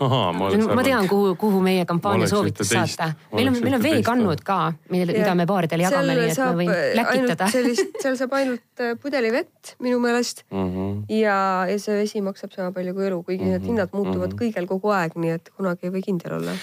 [0.00, 3.08] Ahaa, ma, ma tean, kuhu, kuhu meie kampaania soovitus saata.
[3.32, 4.58] meil on, meil on veekannud ka,
[4.92, 7.48] mille, mida me baaridele jagame, nii et ma võin läkitada.
[7.52, 10.66] sellist, seal saab ainult äh, pudelivett minu meelest mm.
[10.74, 10.98] -hmm.
[11.16, 11.38] ja,
[11.70, 13.52] ja see vesi maksab sama palju kui elu, kuigi mm -hmm.
[13.52, 14.42] need mhm, hinnad muutuvad mm -hmm.
[14.42, 16.58] kõigel kogu aeg, nii et kunagi ei või kindel olla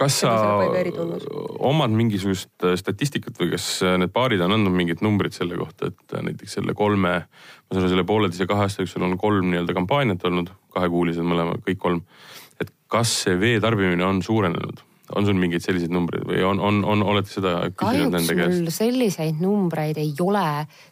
[0.00, 0.32] kas sa
[1.70, 5.90] omad mingisugust äh, statistikat või kas äh, need baarid on andnud mingid numbrid selle kohta,
[5.92, 9.76] et näiteks selle kolme, ma saan aru, selle pooleteise kahe aasta jooksul on kolm nii-öelda
[9.76, 12.04] kampaaniat olnud, kahekuulised mõlema, kõik kolm
[12.60, 14.84] et kas see vee tarbimine on suurenenud?
[15.16, 18.56] On sul mingeid selliseid numbreid või on, on, on, olete seda küsinud nende käest?
[18.60, 20.46] mul selliseid numbreid ei ole,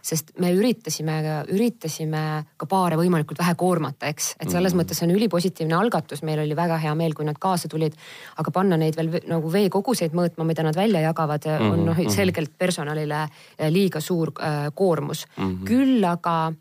[0.05, 1.19] sest me üritasime,
[1.55, 2.25] üritasime
[2.59, 4.35] ka paare võimalikult vähe koormata, eks.
[4.39, 4.83] et selles mm.
[4.83, 7.97] mõttes on ülipositiivne algatus, meil oli väga hea meel, kui nad kaasa tulid.
[8.39, 11.73] aga panna neid veel nagu veekoguseid mõõtma, mida nad välja jagavad mm, -hmm.
[11.73, 12.15] on noh mhm.
[12.15, 13.27] selgelt personalile
[13.71, 15.45] liiga suur äh, koormus mm.
[15.45, 15.65] -hmm.
[15.69, 16.53] küll aga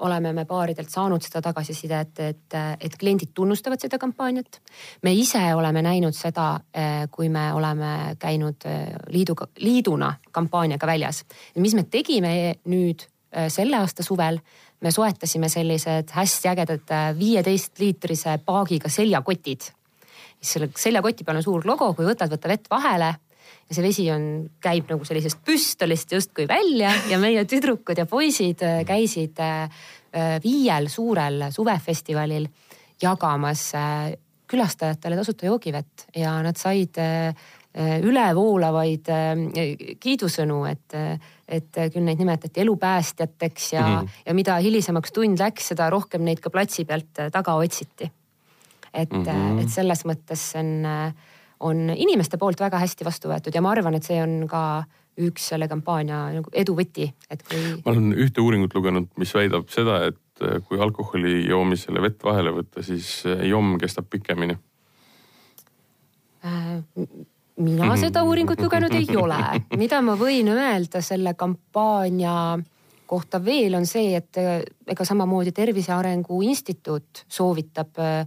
[0.00, 4.60] oleme me baaridelt saanud seda tagasisidet, et, et kliendid tunnustavad seda kampaaniat.
[5.02, 11.24] me ise oleme näinud seda, äh, kui me oleme käinud äh, liiduga, liiduna kampaaniaga väljas.
[11.56, 13.04] mis me tegime nüüd
[13.52, 14.38] selle aasta suvel,
[14.80, 19.60] me soetasime sellised hästi ägedad viieteist liitrise paagiga seljakotid.
[20.40, 23.14] selle seljakoti peal on suur logo, kui võtad, võta vett vahele
[23.66, 24.26] ja see vesi on,
[24.62, 29.66] käib nagu sellisest püstolist justkui välja ja meie tüdrukud ja poisid äh, käisid äh,
[30.14, 32.46] äh, viiel suurel suvefestivalil
[33.02, 33.68] jagamas
[34.48, 36.96] külastajatele tasuta joogivett ja nad said
[37.76, 39.10] ülevoolavaid
[40.00, 40.94] kiidusõnu, et,
[41.44, 44.22] et küll neid nimetati elupäästjateks ja mm, -hmm.
[44.30, 48.08] ja mida hilisemaks tund läks, seda rohkem neid ka platsi pealt taga otsiti.
[48.94, 49.60] et mm, -hmm.
[49.60, 51.12] et selles mõttes see on
[51.60, 54.62] on inimeste poolt väga hästi vastu võetud ja ma arvan, et see on ka
[55.16, 57.62] üks selle kampaania nagu edu võti, et kui.
[57.84, 62.52] ma olen ühte uuringut lugenud, mis väidab seda, et äh, kui alkoholi joomisele vett vahele
[62.58, 64.58] võtta, siis äh, jomm kestab pikemini
[66.44, 66.84] äh,.
[67.56, 69.40] mina seda uuringut lugenud ei ole,
[69.80, 72.58] mida ma võin öelda selle kampaania
[73.06, 74.60] kohta veel on see, et äh,
[74.92, 78.26] ega samamoodi Tervise Arengu Instituut soovitab äh,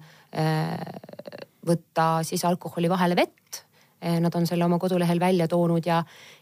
[1.70, 3.64] võtta siis alkoholi vahele vett.
[4.02, 6.02] Eh, nad on selle oma kodulehel välja toonud ja,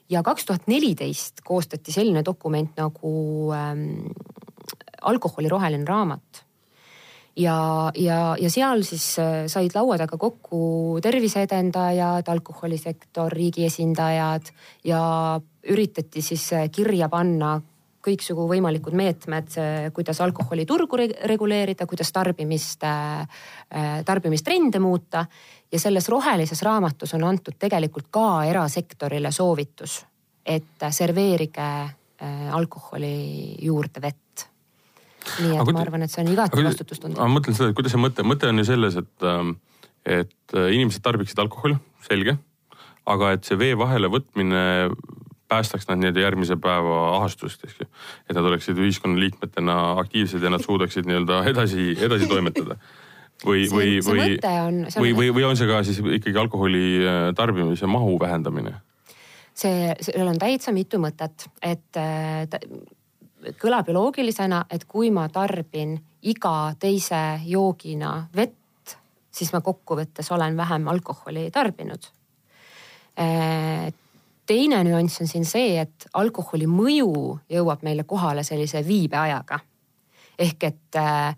[0.09, 3.13] ja kaks tuhat neliteist koostati selline dokument nagu
[3.57, 4.11] ähm,
[5.01, 6.47] alkoholi roheline raamat
[7.37, 7.57] ja,
[7.95, 14.51] ja, ja seal siis äh, said laua taga kokku terviseedendajad, alkoholisektor, riigi esindajad
[14.87, 15.01] ja
[15.69, 17.57] üritati siis äh, kirja panna
[18.07, 19.53] kõiksugu võimalikud meetmed,
[19.95, 23.43] kuidas alkoholiturgu reguleerida, kuidas tarbimist, äh,
[24.05, 25.25] tarbimistrende muuta.
[25.71, 30.05] ja selles rohelises raamatus on antud tegelikult ka erasektorile soovitus,
[30.45, 34.47] et serveerige äh, alkoholi juurde vett
[35.41, 37.19] nii et aga ma arvan, et see on igati vastutustundlik.
[37.19, 39.55] ma mõtlen seda, et kuidas see mõte, mõte on ju selles, et, ähm,
[40.05, 42.37] et äh, inimesed tarbiksid alkoholi, selge.
[43.07, 44.61] aga et see vee vahele võtmine
[45.47, 47.87] päästaks nad nii-öelda järgmise päeva ahastust, eks ju.
[48.29, 52.77] et nad oleksid ühiskonnaliikmetena aktiivsed ja nad suudaksid nii-öelda edasi, edasi toimetada.
[53.45, 54.37] või, või, või,
[54.97, 58.75] või, või, või on see ka siis ikkagi alkoholi äh, tarbimise mahu vähendamine?
[59.57, 62.45] see, sellel on täitsa mitu mõtet, et äh,
[63.61, 65.95] kõlab ju loogilisena, et kui ma tarbin
[66.27, 68.97] iga teise joogina vett,
[69.31, 72.09] siis ma kokkuvõttes olen vähem alkoholi tarbinud
[73.21, 73.93] äh,
[74.47, 77.11] teine nüanss on siin see, et alkoholi mõju
[77.51, 79.59] jõuab meile kohale sellise viibeajaga.
[80.39, 81.35] ehk et äh,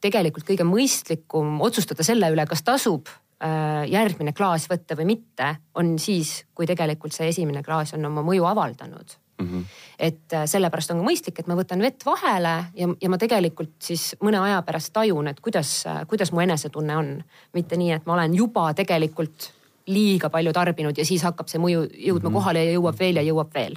[0.00, 5.96] tegelikult kõige mõistlikum otsustada selle üle, kas tasub äh, järgmine klaas võtta või mitte, on
[5.98, 9.64] siis, kui tegelikult see esimene klaas on oma mõju avaldanud Mm -hmm.
[9.98, 13.74] et äh, sellepärast on ka mõistlik, et ma võtan vett vahele ja, ja ma tegelikult
[13.78, 17.24] siis mõne aja pärast tajun, et kuidas, kuidas mu enesetunne on.
[17.52, 19.52] mitte nii, et ma olen juba tegelikult
[19.86, 22.38] liiga palju tarbinud ja siis hakkab see mõju jõudma mhm.
[22.38, 23.76] kohale ja jõuab veel ja jõuab veel.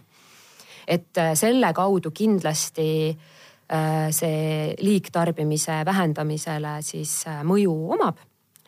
[0.87, 8.17] et äh, selle kaudu kindlasti äh, see liigtarbimise vähendamisele siis äh, mõju omab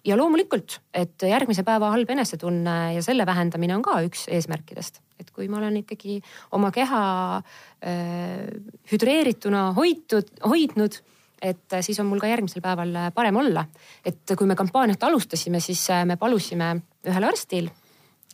[0.06, 5.02] ja loomulikult, et järgmise päeva halb enesetunne ja selle vähendamine on ka üks eesmärkidest.
[5.22, 6.18] et kui ma olen ikkagi
[6.58, 7.02] oma keha
[7.38, 8.48] äh,
[8.90, 10.98] hüdreerituna hoitud, hoidnud
[11.42, 13.66] et siis on mul ka järgmisel päeval parem olla.
[14.06, 16.76] et kui me kampaaniat alustasime, siis me palusime
[17.08, 17.70] ühel arstil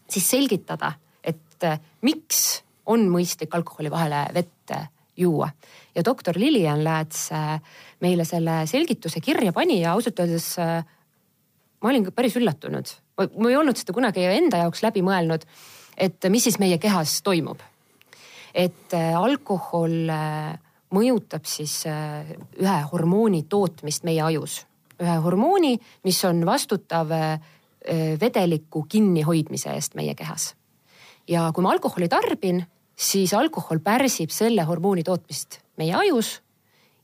[0.10, 0.92] siis selgitada,
[1.24, 1.66] et
[2.02, 4.76] miks on mõistlik alkoholi vahele vett
[5.18, 5.50] juua.
[5.96, 7.30] ja doktor Lilian Lääts
[8.02, 10.56] meile selle selgituse kirja pani ja ausalt öeldes
[11.82, 12.94] ma olin päris üllatunud.
[13.18, 15.46] ma ei olnud seda kunagi enda jaoks läbi mõelnud,
[15.98, 17.60] et mis siis meie kehas toimub.
[18.54, 20.10] et alkohol
[20.94, 22.30] mõjutab siis äh,
[22.60, 24.66] ühe hormooni tootmist meie ajus.
[24.98, 27.40] ühe hormooni, mis on vastutav äh,
[28.22, 30.56] vedeliku kinnihoidmise eest meie kehas.
[31.28, 32.64] ja kui ma alkoholi tarbin,
[32.96, 36.42] siis alkohol pärsib selle hormooni tootmist meie ajus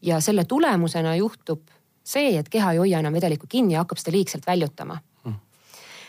[0.01, 1.61] ja selle tulemusena juhtub
[2.03, 5.39] see, et keha ei hoia enam vedelikku kinni ja hakkab seda liigselt väljutama hmm..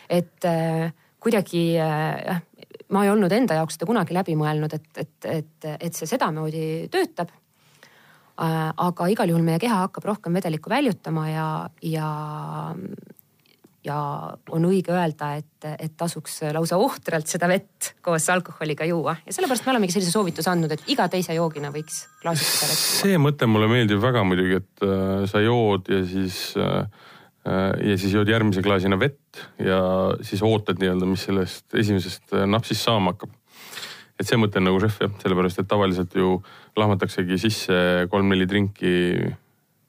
[0.09, 2.43] et äh, kuidagi jah äh,,
[2.89, 6.87] ma ei olnud enda jaoks seda kunagi läbi mõelnud, et, et, et, et see sedamoodi
[6.93, 7.44] töötab Äh,
[8.37, 11.47] aga igal juhul meie keha hakkab rohkem vedelikku väljutama ja,
[11.87, 12.09] ja,
[13.87, 13.99] ja
[14.51, 19.67] on õige öelda, et, et tasuks lausa ohtralt seda vett koos alkoholiga juua ja sellepärast
[19.67, 22.85] me olemegi sellise soovituse andnud, et iga teise joogina võiks klaasikese vett.
[23.05, 27.07] see mõte mulle meeldib väga muidugi, et äh, sa jood ja siis äh,
[27.47, 29.81] äh, ja siis jood järgmise klaasina vett ja
[30.27, 33.31] siis ootad nii-öelda, mis sellest esimesest äh, napsist saama hakkab
[34.21, 36.37] et see mõte on nagu šef jah, sellepärast et tavaliselt ju
[36.77, 37.79] lahmataksegi sisse
[38.11, 38.95] kolm-neli drinki,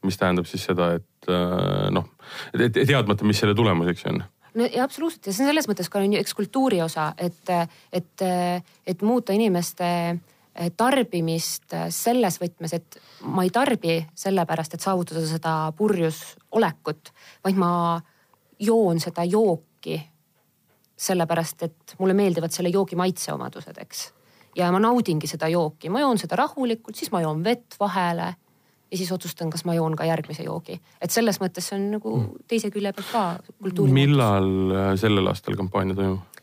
[0.05, 2.07] mis tähendab siis seda, et äh, noh,
[2.53, 4.23] teadmata, mis selle tulemuseks on.
[4.55, 7.49] No ja absoluutselt ja see on selles mõttes ka on ju eks kultuuri osa, et,
[7.91, 8.23] et,
[8.87, 9.89] et muuta inimeste
[10.79, 16.21] tarbimist selles võtmes, et ma ei tarbi sellepärast, et saavutada seda purjus
[16.55, 17.11] olekut,
[17.43, 17.71] vaid ma
[18.63, 19.99] joon seda jooki
[20.95, 24.05] sellepärast, et mulle meeldivad selle joogi maitseomadused, eks
[24.55, 28.33] ja ma naudingi seda jooki, ma joon seda rahulikult, siis ma joon vett vahele
[28.91, 30.77] ja siis otsustan, kas ma joon ka järgmise joogi.
[31.01, 32.45] et selles mõttes see on nagu hmm.
[32.47, 33.25] teise külje pealt ka
[33.59, 33.91] kultuuri.
[33.95, 36.41] millal äh, sellel aastal kampaania toimub?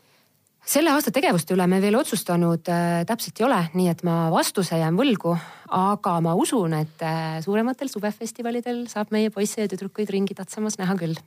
[0.65, 4.79] selle aasta tegevuste üle me veel otsustanud äh, täpselt ei ole, nii et ma vastuse
[4.79, 5.33] jään võlgu,
[5.79, 10.99] aga ma usun, et äh, suurematel suvefestivalidel saab meie poisse ja tüdrukuid ringi tatsamas näha
[10.99, 11.17] küll.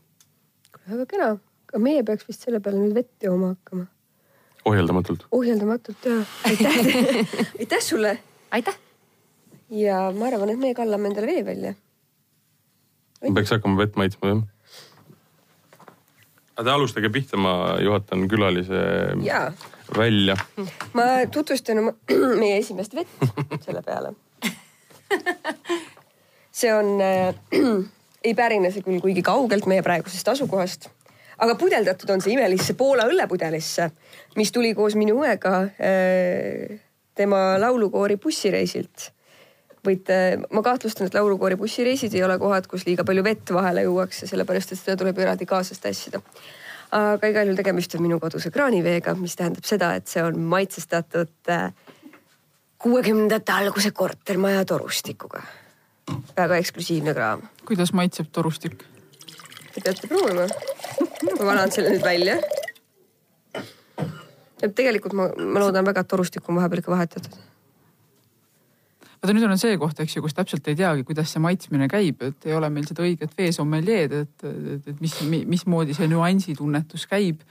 [0.87, 1.35] väga kena,
[1.73, 3.89] aga meie peaks vist selle peale nüüd vett jooma hakkama
[4.67, 5.27] ohjeldamatult.
[5.31, 6.75] ohjeldamatult ja aitäh
[7.61, 8.19] aitäh sulle.
[8.51, 8.79] aitäh.
[9.71, 11.75] ja ma arvan, et me kallame endale vee välja.
[13.35, 14.43] peaks hakkama vett maitsma jah.
[16.57, 18.83] aga te alustage pihta, ma juhatan külalise
[19.23, 19.53] ja.
[19.97, 20.37] välja.
[20.93, 21.95] ma tutvustan oma,
[22.43, 24.15] meie esimest vett selle peale.
[26.59, 27.35] see on äh,,
[28.27, 30.91] ei pärine see küll kuigi kaugelt meie praegusest asukohast
[31.39, 33.91] aga pudeldatud on see imelisse Poola õllepudelisse,
[34.37, 36.79] mis tuli koos minu õega äh,
[37.17, 39.13] tema laulukoori bussireisilt.
[39.87, 40.15] võite,
[40.51, 44.73] ma kahtlustan, et laulukoori bussireisid ei ole kohad, kus liiga palju vett vahele juuakse, sellepärast
[44.73, 46.21] et seda tuleb eraldi kaasas tassida.
[46.97, 51.53] aga igal juhul tegemist on minu koduse kraaniveega, mis tähendab seda, et see on maitsestatud
[51.53, 51.71] äh,
[52.79, 55.43] kuuekümnendate alguse kortermaja torustikuga.
[56.37, 57.43] väga eksklusiivne kraam.
[57.65, 58.96] kuidas maitseb torustik?
[59.77, 60.47] Te peate proovima.
[61.37, 62.39] ma valan selle nüüd välja.
[64.65, 67.35] et tegelikult ma, ma loodan väga, et torustik on vahepeal ikka vahetatud.
[69.21, 72.25] vaata nüüd on see koht, eks ju, kus täpselt ei teagi, kuidas see maitsmine käib,
[72.25, 77.45] et ei ole meil seda õiget veesommeljeed, et, et, et mis, mismoodi see nüansitunnetus käib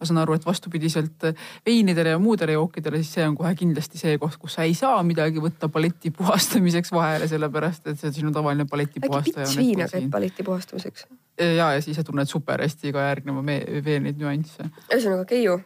[0.00, 1.26] ma saan aru, et vastupidiselt
[1.66, 5.02] veinidele ja muudele jookidele, siis see on kohe kindlasti see koht, kus sa ei saa
[5.06, 9.44] midagi võtta paleti puhastamiseks vahele, sellepärast et see sinu tavaline paleti puhastaja.
[9.44, 11.06] äkki pits viina käib paleti puhastamiseks?
[11.40, 13.44] ja, ja siis sa tunned super hästi ka järgneva
[13.84, 14.70] veel neid nüansse.
[14.88, 15.60] ühesõnaga Keiu,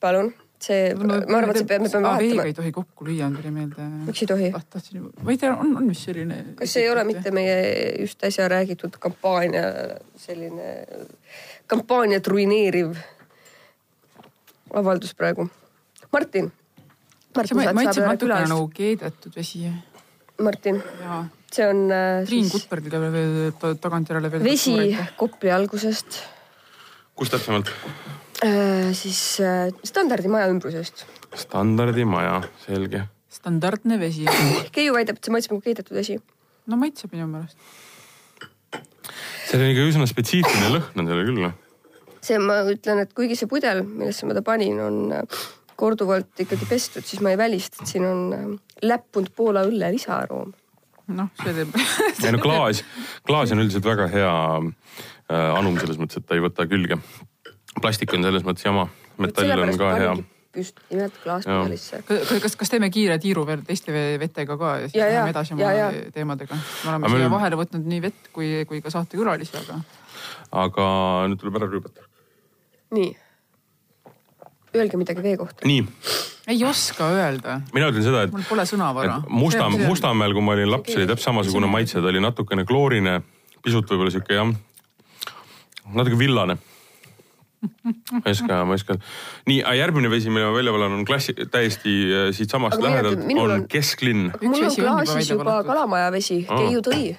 [0.00, 2.20] palun see no,, ma arvan, et see peab, me peame vahetama.
[2.20, 3.86] veega ei tohi kokku lüüa, tuli meelde.
[4.08, 4.50] miks ei tohi?
[4.74, 6.40] tahtsin, ma ei tea, on, on vist selline.
[6.58, 7.56] kas see ei ole mitte meie
[8.02, 9.64] just äsja räägitud kampaania
[10.20, 10.74] selline,
[11.70, 12.92] kampaaniat ruineeriv
[14.74, 15.48] avaldus praegu.
[16.12, 16.50] Martin.
[17.46, 19.70] see maitseb natukene nagu keedetud vesi.
[20.40, 20.82] Martin.
[21.52, 22.24] see on äh,.
[22.26, 22.52] Triin siis...
[22.54, 24.44] Kutbergile veel tagantjärele veel.
[24.44, 24.74] vesi
[25.18, 26.20] Kopli algusest.
[27.14, 27.70] kus täpsemalt
[28.44, 28.90] äh,?
[28.96, 31.06] siis äh, standardimaja ümbrusest.
[31.34, 33.04] standardimaja, selge.
[33.28, 34.26] standardne vesi
[34.76, 36.20] Keiu väidab, et see maitseb nagu keedetud vesi.
[36.66, 37.58] no maitseb minu meelest.
[39.50, 41.58] seal on ikka üsna spetsiifiline lõhn on sellel küll noh
[42.22, 45.40] see, ma ütlen, et kuigi see pudel, millesse ma ta panin, on äh,
[45.80, 48.48] korduvalt ikkagi pestud, siis ma ei välista, et siin on äh,
[48.84, 50.50] läppunud Poola õlle lisaaroom.
[51.10, 51.72] noh, see teeb
[52.26, 52.84] ei no klaas,
[53.26, 57.00] klaas on üldiselt väga hea äh, anum selles mõttes, et ta ei võta külge.
[57.80, 58.84] plastik on selles mõttes jama,
[59.18, 60.12] metall on ka hea.
[60.56, 62.02] just nimelt klaaspudelisse.
[62.42, 65.54] kas, kas teeme kiire tiiru veel teiste ve- vetega ka ja siis Ja, läheme edasi
[65.54, 66.10] oma ja, ja.
[66.14, 66.54] teemadega?
[66.84, 69.80] me oleme meil- siia vahele võtnud nii vett kui, kui ka saatekülalisi, aga
[70.66, 70.86] aga
[71.30, 72.06] nüüd tuleb ära rüübata.
[72.94, 73.10] nii.
[74.76, 75.66] Öelge midagi vee kohta.
[75.66, 75.82] nii,
[76.48, 79.16] ei oska öelda, mina ütlen seda, et mul pole sõnavara.
[79.28, 83.16] Musta, Mustamäel, kui ma olin laps, oli täpselt samasugune maitse, ta oli natukene kloorine,
[83.64, 84.52] pisut võib-olla sihuke jah,
[85.90, 86.56] natuke villane.
[88.12, 88.96] ma ei oska, ma ei oska.
[89.50, 93.50] nii, järgmine vesi, mille ma välja valan, on klassi, täiesti äh, siitsamast Aga lähedalt on
[93.58, 94.30] on- kesklinn.
[94.40, 96.62] mul on klaasis juba kalamaja vesi, Aa.
[96.62, 97.16] Keiu tõi.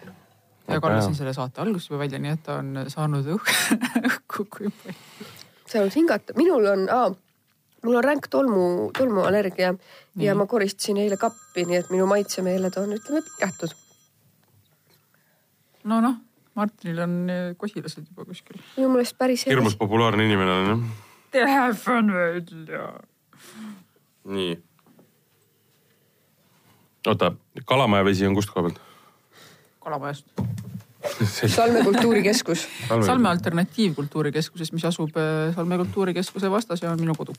[0.72, 4.72] ja kallasin selle saate alguses juba välja, nii et ta on saanud õhku, õhku kui
[4.72, 4.96] palju.
[5.72, 6.88] Seal on hingata, minul on,
[7.84, 9.76] mul on ränk tolmu, tolmuallergia ja
[10.16, 10.34] Nii.
[10.38, 13.76] ma koristasin eile kappi, nii et minu maitsemeeled on, ütleme, piiratud.
[15.84, 16.18] no noh,
[16.56, 18.60] Martinil on eh, kosilased juba kuskil.
[18.78, 19.78] minu meelest päris hirmus.
[19.80, 20.84] populaarne inimene on jah.
[21.32, 22.88] Telefon välja.
[24.24, 24.56] nii.
[27.08, 27.34] oota,
[27.66, 28.82] Kalamaja vesi on kust koha pealt?
[29.82, 30.28] Kalamajast.
[31.48, 32.68] Salme kultuurikeskus.
[33.06, 37.34] Salme Alternatiivkultuurikeskuses, mis asub eh, Salme kultuurikeskuse vastas ja on minu kodu.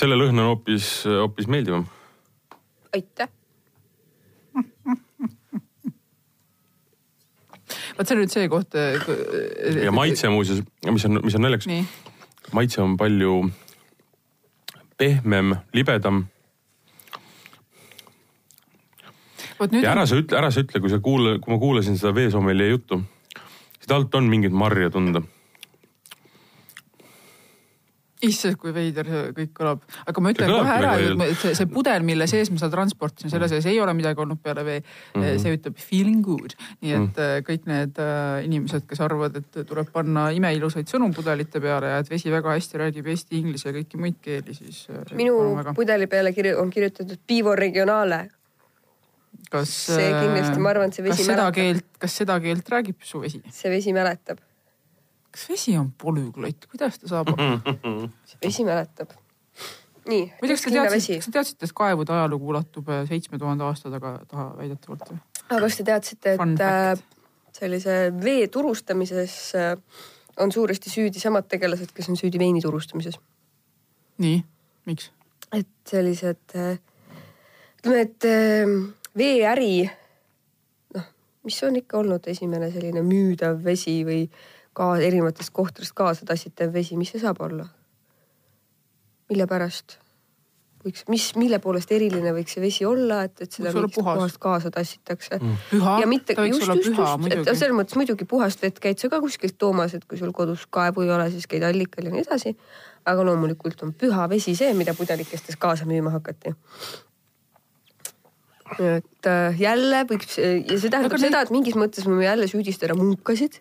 [0.00, 1.84] selle lõhn on hoopis, hoopis meeldivam.
[2.94, 3.28] aitäh.
[7.98, 8.74] vot see on nüüd see koht.
[9.84, 11.66] ja maitse muuseas, mis on, mis on naljakas,
[12.56, 13.50] maitse on palju
[14.96, 16.38] pehmem, libedam vot nüüd
[19.68, 22.70] ja ära sa ütle, ära sa ütle, kui sa kuula, kui ma kuulasin seda veesommeli
[22.70, 23.02] juttu,
[23.80, 25.22] siis alt on mingit marja tunda.
[28.20, 29.84] issand, kui veider see kõik kõlab.
[30.10, 33.48] aga ma ütlen kohe ära et see, see pudel, mille sees ma seda transportisin, selle
[33.48, 35.22] sees ei ole midagi olnud peale vee mm.
[35.22, 35.38] Mhm.
[35.40, 36.52] see ütleb feeling good,
[36.84, 37.46] nii et mm.
[37.46, 42.12] kõik need äh, inimesed, kes arvavad, et tuleb panna imeilusaid sõnu pudelite peale ja et
[42.12, 44.84] vesi väga hästi räägib eesti, inglise ja kõiki muid keeli, siis
[45.16, 48.26] minu pudeli peale kirju- on kirjutatud Pivo Regionale.
[49.50, 51.56] Kas see kindlasti, ma arvan, et see vesi kas seda mäletab.
[51.58, 53.42] keelt, kas seda keelt räägib su vesi?
[53.54, 54.42] see vesi mäletab,
[55.30, 57.32] kas vesi on polüglott, kuidas ta saab?
[58.30, 59.16] see vesi mäletab.
[60.10, 61.30] nii, muideks te kesklinna teadsite, vesi kas.
[61.30, 65.10] te teadsite, et kaevude ajalugu ulatub äh, seitsme tuhande aasta taga, taha väidetavalt
[65.50, 66.92] aga kas te teadsite, et äh,
[67.56, 69.74] sellise vee turustamises äh,
[70.40, 73.18] on suuresti süüdi samad tegelased, kes on süüdi veini turustamises?
[74.22, 74.38] nii,
[74.86, 75.10] miks?
[75.56, 78.74] et sellised, ütleme, et äh,
[79.16, 79.90] veeäri,
[80.94, 81.10] noh,
[81.44, 84.24] mis on ikka olnud esimene selline müüdav vesi või
[84.76, 87.68] ka erinevatest kohtadest kaasa tassitav vesi, mis see saab olla?
[89.30, 90.00] mille pärast
[90.84, 94.72] võiks, mis, mille poolest eriline võiks see vesi olla, et, et seda mingist kohast kaasa
[94.74, 95.58] tassitakse mm.?
[95.72, 97.56] püha, ja mitte ta võiks just, olla just, püha just, et muidugi.
[97.62, 101.04] selles mõttes muidugi puhast vett käid sa ka kuskilt toomas, et kui sul kodus kaevu
[101.04, 102.54] ei ole, siis käid allikal ja nii edasi.
[103.10, 106.54] aga loomulikult on püha vesi see, mida pudelikestes kaasa müüma hakati.
[108.78, 112.96] Et äh, jälle võiks ja see tähendab Aga seda et mingis mõttes võime jälle süüdistada
[112.98, 113.60] munkasid.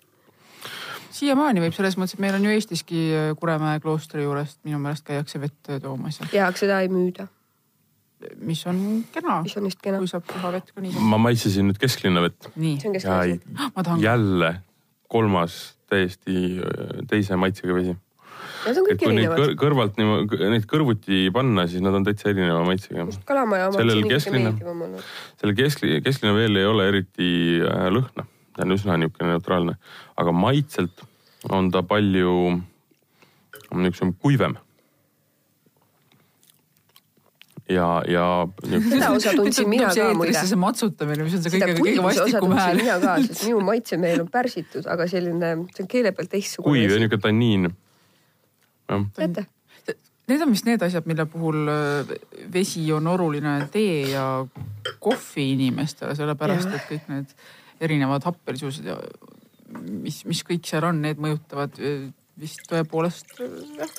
[1.16, 5.08] siiamaani võib selles mõttes, et meil on ju Eestiski äh, Kuremäe kloostri juurest minu meelest
[5.08, 7.28] käiakse vett äh, toomas ja ja aga seda ei müüda,
[8.44, 10.12] mis on kena, mis on vist kena kui.
[10.12, 10.96] saab püha vett ka nii.
[11.00, 12.52] ma maitsesin nüüd kesklinna vett
[14.04, 14.54] jälle
[15.10, 16.60] kolmas täiesti
[17.10, 17.96] teise maitsega vesi.
[18.66, 19.54] Nad on et kõik kui neid erinevad kõr.
[19.64, 23.06] kõrvalt niimoodi, neid kõrvuti panna, siis nad on täitsa erineva maitsega.
[23.30, 25.14] kalamaja omad sellel on kõige kesklinna- meeldivam olnud.
[25.42, 27.30] sellel keskli, kesklinna veel ei ole eriti
[27.64, 29.78] äh, lõhna, ta on üsna niisugune neutraalne,
[30.18, 31.06] aga maitselt
[31.50, 32.34] on ta palju
[33.76, 34.58] niisugusem kuivem.
[37.70, 40.34] ja, ja seda osa tundsin mina ka muide.
[40.42, 42.80] see matsutamine, mis on see seda kõige, kõige vastikum hääl.
[42.82, 46.96] mina ka, sest minu maitsemeel on pärsitud, aga selline, see on keele peal teistsugune kuiv
[46.96, 46.98] ja.
[46.98, 47.70] niisugune tanniin.
[49.16, 49.46] teate,
[50.30, 52.10] Need on vist need asjad, mille puhul äh,
[52.54, 54.46] vesi on oluline tee ja
[55.02, 57.34] kohvi inimestele, sellepärast et kõik need
[57.82, 59.00] erinevad happelisused ja
[59.90, 62.04] mis, mis kõik seal on, need mõjutavad äh,
[62.40, 63.96] vist tõepoolest äh, jah,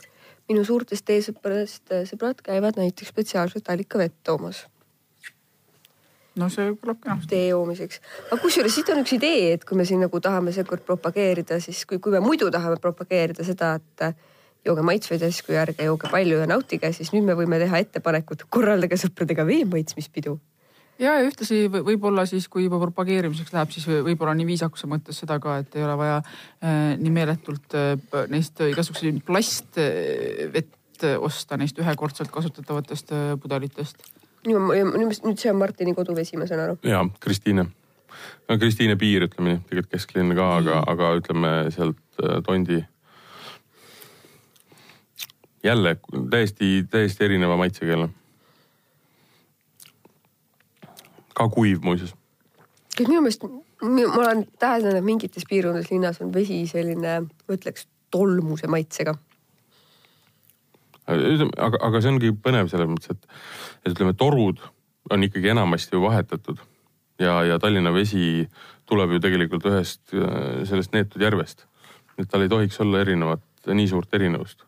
[0.50, 4.64] minu suurtest teesõpradest äh, sõbrad käivad näiteks spetsiaalselt allikavett toomas.
[6.38, 7.32] No see kõlab kenasti.
[7.34, 8.00] tee joomiseks.
[8.28, 11.82] aga kusjuures siit on üks idee, et kui me siin nagu tahame seekord propageerida, siis
[11.90, 14.14] kui, kui me muidu tahame propageerida seda, et äh,
[14.66, 18.98] jooge maitsvaid asju ärge jooge palju ja nautige, siis nüüd me võime teha ettepanekut, korraldage
[19.00, 20.38] sõpradega vee maitsmispidu.
[20.98, 24.86] ja, ja ühtlasi võ- võib-olla siis, kui juba propageerimiseks läheb, siis võ- võib-olla nii viisakuse
[24.90, 27.96] mõttes seda ka, et ei ole vaja äh, nii meeletult äh,
[28.28, 30.76] neist igasuguseid plastvett
[31.18, 34.02] osta neist ühekordselt kasutatavatest äh, pudelitest.
[34.46, 36.78] nüüd, nüüd see on Martini koduvesi, ma saan aru.
[36.84, 37.66] ja Kristiine.
[38.50, 42.82] Kristiine piir, ütleme nii, tegelikult kesklinn ka, aga, aga ütleme sealt äh, Tondi.
[45.64, 45.96] Jälle
[46.30, 48.08] täiesti, täiesti erineva maitsega jälle.
[51.34, 52.14] ka kuiv muuseas.
[52.96, 53.44] kas minu meelest,
[53.82, 59.14] ma olen täheldanud, et mingites piirkondades linnas on vesi selline, ma ütleks, tolmuse maitsega.
[61.06, 63.40] aga, aga see ongi põnev selles mõttes, et,
[63.84, 64.60] et ütleme, torud
[65.10, 66.60] on ikkagi enamasti ju vahetatud
[67.20, 68.48] ja, ja Tallinna vesi
[68.88, 71.66] tuleb ju tegelikult ühest äh, sellest neetud järvest.
[72.18, 74.60] et tal ei tohiks olla erinevat, nii suurt erinevust.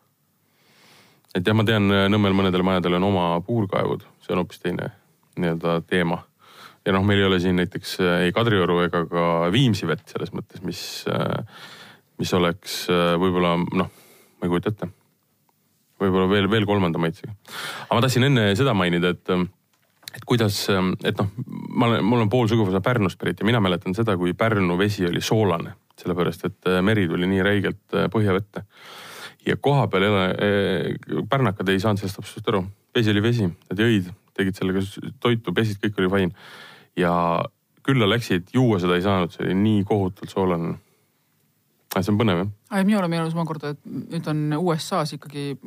[1.33, 4.91] Et jah, ma tean, Nõmmel mõnedel majadel on oma puurkaevud, see on hoopis teine
[5.39, 6.23] nii-öelda teema.
[6.85, 10.33] ja noh, meil ei ole siin näiteks äh, ei Kadrioru ega ka Viimsi vett selles
[10.35, 11.41] mõttes, mis, äh,
[12.19, 14.91] mis oleks võib-olla noh, ma ei kujuta ette.
[16.03, 17.35] võib-olla veel, veel kolmanda maitsega.
[17.87, 19.35] aga ma tahtsin enne seda mainida, et
[20.13, 21.29] et kuidas, et noh,
[21.73, 25.07] ma olen, mul on pool suguvõsa Pärnust pärit ja mina mäletan seda, kui Pärnu vesi
[25.07, 28.65] oli soolane, sellepärast et äh, meri tuli nii räigelt äh, põhjavette.
[29.45, 32.63] Ja koha peal jälle äh, pärnakad ei saanud sellest absoluutselt aru,
[32.95, 34.83] vesi oli vesi, nad jõid, tegid sellega
[35.23, 36.47] toitu, pesid, kõik oli fine.
[36.97, 37.13] ja
[37.83, 40.75] külla läksid, juua seda ei saanud, see oli nii kohutavalt soolane.
[41.99, 42.85] see on põnev jah.
[42.85, 45.57] minule meenus omakorda, et nüüd on USA-s ikkagi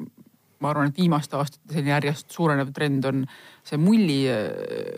[0.63, 3.25] ma arvan, et viimaste aastate selline järjest suurenev trend on
[3.67, 4.23] see mulli,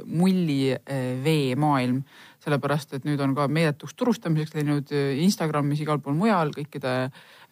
[0.07, 2.03] mullivee eh, maailm.
[2.49, 6.95] Sellepärast, et nüüd on ka meeletuks turustamiseks läinud eh, Instagramis, igal pool mujal kõikide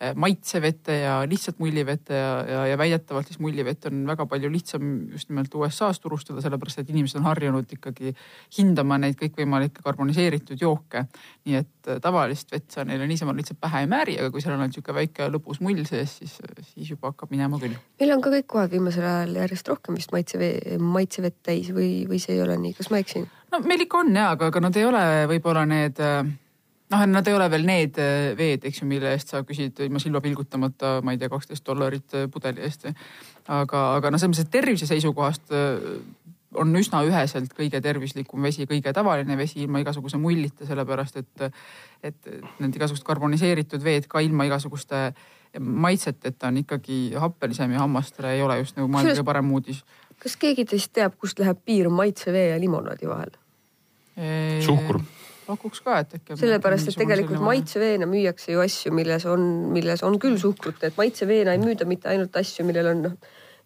[0.01, 4.91] Eh, maitsevette ja lihtsalt mullivette ja, ja, ja väidetavalt siis mullivett on väga palju lihtsam
[5.09, 8.13] just nimelt USA-s turustada, sellepärast et inimesed on harjunud ikkagi
[8.59, 11.07] hindama neid kõikvõimalikke karboniseeritud jooke.
[11.49, 14.59] nii et eh, tavalist vett sa neile niisama lihtsalt pähe ei määri, aga kui seal
[14.59, 16.37] on niisugune väike lõbus mull sees, siis,
[16.75, 17.81] siis juba hakkab minema küll.
[17.97, 22.21] meil on ka kõik kohad viimasel ajal järjest rohkem vist maitsevee, maitsevett täis või, või
[22.21, 23.25] see ei ole nii, kas ma eksin?
[23.57, 26.21] No meil ikka on ja, aga, aga nad ei ole võib-olla need äh,
[26.93, 30.03] noh, nad ei ole veel need äh, veed, eks ju, mille eest sa küsid ilma
[30.03, 32.89] silma pilgutamata, ma ei tea, kaksteist dollarit äh, pudeli eest.
[33.47, 35.55] aga, aga noh, selles mõttes, et tervise seisukohast
[36.57, 41.49] on üsna üheselt kõige tervislikum vesi, kõige tavaline vesi ilma igasuguse mullita, sellepärast et,
[42.07, 42.31] et
[42.63, 45.11] need igasugused karboniseeritud veed ka ilma igasuguste
[45.61, 49.83] maitseteta on ikkagi happelisem ja hammastele ei ole just nagu maailma kõige parem uudis.
[50.23, 53.37] kas keegi teist teab, kust läheb piir maitsevee ja limonaadi vahel?
[54.65, 55.03] Suhkur
[55.47, 56.37] pakuks ka, et äkki.
[56.41, 59.45] sellepärast, et tegelikult maitseveena müüakse ju asju, milles on,
[59.75, 63.15] milles on küll suhkrut, et maitseveena ei müüda mitte ainult asju, millel on noh,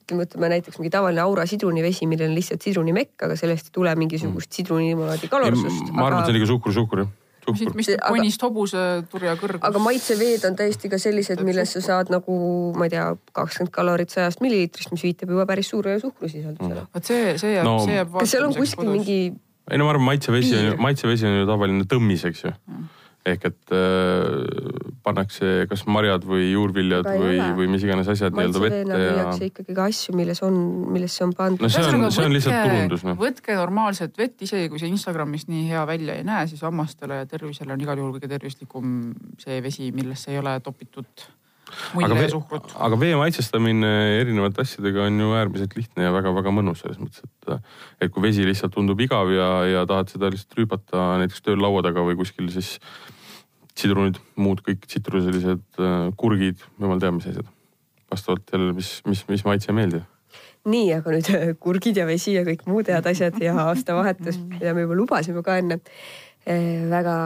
[0.02, 3.94] ütleme, võtame näiteks mingi tavaline Aura sidrunivesi, millel on lihtsalt sidrunimekk, aga sellest ei tule
[3.96, 5.88] mingisugust sidrunilimonaadi kalorsust.
[5.94, 7.16] ma arvan aga..., et see oli ka suhkur, suhkur jah
[7.48, 8.80] mis, mis konist hobuse
[9.10, 9.62] turja kõrgus.
[9.66, 12.34] aga maitseveed on täiesti ka sellised, milles sa saad nagu,
[12.76, 16.90] ma ei tea, kakskümmend kalorit sajast milliliitrist, mis viitab juba päris suure suhkrusisaldusele mm..
[16.94, 18.12] vot see, see jääb no,, see jääb.
[18.18, 18.92] kas seal on kuskil kodus.
[18.98, 19.18] mingi
[19.70, 22.88] ei no ma arvan, maitsevesi on ju, maitsevesi on ju tavaline tõmmis, eks ju mm.
[23.32, 28.62] ehk et äh, pannakse kas marjad või juurviljad Aga või, või mis iganes asjad nii-öelda
[28.64, 29.00] vette ja.
[29.16, 30.60] müüakse ikkagi ka asju, milles on,
[30.92, 31.64] millesse on pandud.
[31.64, 33.18] no see on, see on lihtsalt turundus noh.
[33.20, 37.28] võtke normaalset vett, isegi kui see Instagramis nii hea välja ei näe, siis hammastele ja
[37.30, 38.96] tervisele on igal juhul kõige tervislikum
[39.40, 41.30] see vesi, millesse ei ole topitud
[42.00, 47.00] aga, vee, aga vee maitsestamine erinevate asjadega on ju äärmiselt lihtne ja väga-väga mõnus selles
[47.02, 47.72] mõttes, et,
[48.04, 51.84] et kui vesi lihtsalt tundub igav ja, ja tahad seda lihtsalt rüübata näiteks tööl laua
[51.86, 52.76] taga või kuskil, siis
[53.80, 55.82] sidrunid, muud kõik tsitruselised
[56.20, 57.48] kurgid, jumal teab, mis asjad.
[58.10, 60.08] vastavalt jälle, mis, mis, mis maitse meeldib
[60.68, 61.30] nii, aga nüüd
[61.62, 65.56] kurgid ja vesi ja kõik muud head asjad ja aastavahetus, mida me juba lubasime ka
[65.60, 65.80] enne.
[66.44, 67.16] Eh, väga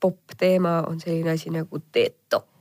[0.00, 2.55] popp teema on selline asi nagu detox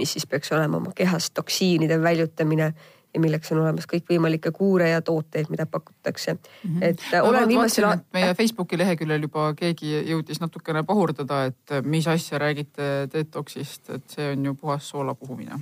[0.00, 2.72] mis siis peaks olema oma kehas toksiinide väljutamine
[3.14, 6.40] ja milleks on olemas kõikvõimalikke kuure ja tooteid, mida pakutakse mm.
[6.62, 6.84] -hmm.
[6.90, 8.04] et äh, olen viimasel ajal.
[8.14, 14.14] meie Facebooki leheküljel juba keegi jõudis natukene pahurdada, et äh, mis asja räägite detox'ist, et
[14.14, 15.58] see on ju puhas soola puhumine.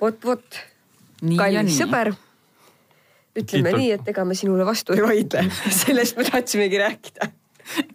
[0.00, 0.60] vot, vot,
[1.36, 2.12] kallis sõber.
[3.32, 3.78] ütleme Kiitok.
[3.78, 5.48] nii, et ega me sinule vastu ei vaidle
[5.84, 7.32] sellest me tahtsimegi rääkida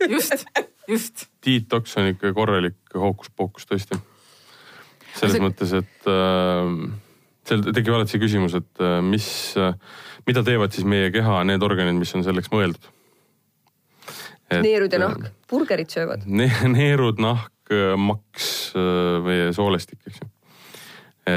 [0.09, 0.45] just,
[0.87, 1.27] just.
[1.45, 3.99] Detox on ikka korralik hookus-pookus tõesti
[5.17, 5.43] selles see...
[5.43, 6.71] mõttes, et äh,
[7.47, 9.27] seal tekib alati see küsimus, et äh, mis
[9.59, 9.75] äh,,
[10.27, 12.89] mida teevad siis meie keha need organid, mis on selleks mõeldud.
[14.63, 16.49] neerud ja nahk, burgerit söövad ne,.
[16.77, 20.31] neerud, nahk, äh, maks, äh, meie soolestik, eks ju.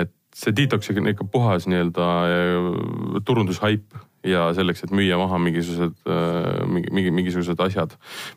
[0.01, 5.97] et see detox on ikka puhas nii-öelda äh, turundushaip ja selleks, et müüa maha mingisugused
[6.11, 7.95] äh, mingi, mingi, mingisugused asjad,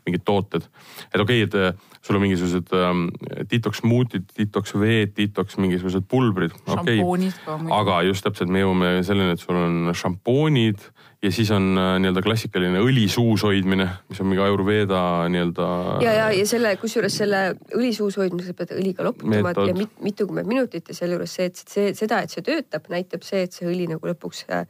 [0.07, 0.67] mingid tooted.
[1.11, 3.05] et okei okay,, et äh, sul on mingisugused ähm,
[3.51, 7.57] detox smuutid, detox veed, detox mingisugused pulbrid, okei okay..
[7.71, 10.88] aga just täpselt, me jõuame selleni, et sul on šampoonid
[11.23, 15.67] ja siis on äh, nii-öelda klassikaline õli suus hoidmine, mis on mingi Ayurveda nii-öelda.
[16.03, 17.43] ja, ja, ja selle, kusjuures selle
[17.77, 21.93] õli suus hoidmisega pead õliga loputama ja mit, mitukümmend minutit ja sealjuures see, et see,
[21.95, 24.67] seda, et see töötab, näitab see, et see õli nagu lõpuks äh,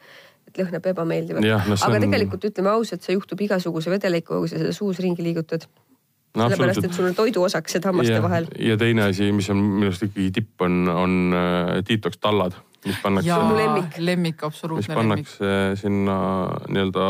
[0.59, 1.47] lõhnab ebameeldivalt.
[1.47, 2.05] No, aga on...
[2.07, 6.49] tegelikult ütleme ausalt, see juhtub igasuguse vedelikuga, kui sa seda suus ringi liigutad no,.
[6.49, 8.49] sellepärast, et sul on toiduosakesed hammaste ja, vahel.
[8.59, 12.99] ja teine asi, mis on minu arust ikkagi tipp, on, on uh, detox tallad mis
[13.03, 13.39] pannakse.
[13.57, 15.23] lemmik, lemmik, absoluutne lemmik.
[15.23, 16.17] mis pannakse sinna
[16.67, 17.07] nii-öelda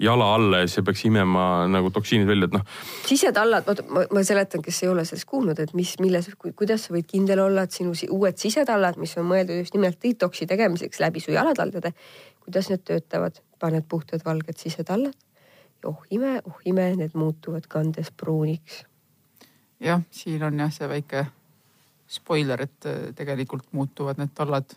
[0.00, 2.62] jala alla ja siis peaks imema nagu toksiinid välja, et noh.
[3.06, 6.94] sisetallad, oota ma, ma seletan, kes ei ole sellest kuulnud, et mis, milles, kuidas sa
[6.94, 11.20] võid kindel olla, et sinu uued sisetallad, mis on mõeldud just nimelt detoksi tegemiseks läbi
[11.20, 11.92] su jalataldade,
[12.50, 15.14] kuidas need töötavad, paned puhtad valged sisetallad
[15.82, 18.84] ja oh ime, oh ime, need muutuvad kandes pruuniks.
[19.80, 21.24] jah, siin on jah see väike
[22.10, 24.74] spoiler, et tegelikult muutuvad need tallad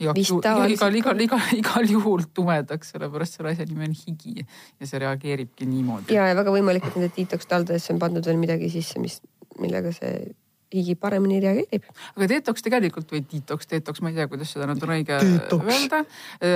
[0.00, 0.42] igaks juhul,
[0.72, 5.66] igal, igal, igal, igal juhul tumedaks, sellepärast selle asja nimi on higi ja see reageeribki
[5.66, 6.14] niimoodi.
[6.14, 9.20] ja, ja väga võimalik, et nende detox taldadesse on pandud veel midagi sisse, mis,
[9.60, 10.32] millega see
[10.72, 11.90] higi paremini reageerib.
[12.16, 15.68] aga detox tegelikult või detox, detox, ma ei tea, kuidas seda nüüd on õige detox.
[15.74, 16.04] öelda.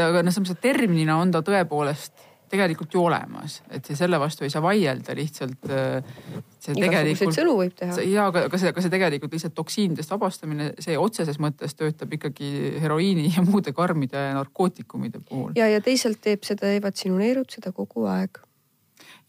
[0.09, 4.47] aga noh, selles mõttes, et terminina on ta tõepoolest tegelikult ju olemas, et selle vastu
[4.47, 5.67] ei saa vaielda lihtsalt.
[5.71, 7.97] Äh, igasuguseid sõnu võib teha.
[8.07, 12.51] ja aga, aga see, aga see tegelikult lihtsalt toksiinidest vabastamine, see otseses mõttes töötab ikkagi
[12.83, 15.55] heroiini ja muude karmide narkootikumide puhul.
[15.59, 18.43] ja, ja teisalt teeb seda, teevad sinu neerud seda kogu aeg.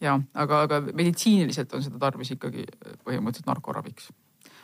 [0.02, 2.66] ja aga, aga meditsiiniliselt on seda tarvis ikkagi
[3.06, 4.10] põhimõtteliselt narkoraviks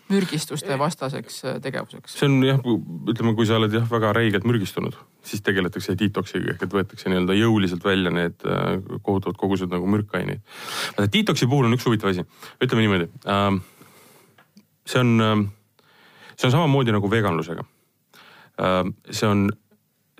[0.09, 2.17] mürgistuste vastaseks äh, tegevuseks.
[2.19, 2.61] see on jah,
[3.11, 7.37] ütleme, kui sa oled jah väga räigelt mürgistunud, siis tegeletakse detoxiga ehk et võetakse nii-öelda
[7.39, 10.45] jõuliselt välja need äh, kohutavad kogused nagu mürkaineid.
[11.01, 12.27] Detoxi puhul on üks huvitav asi,
[12.61, 13.59] ütleme niimoodi äh,.
[14.85, 15.47] see on äh,,
[16.37, 17.65] see on samamoodi nagu veganlusega
[18.61, 18.85] äh,.
[19.11, 19.49] see on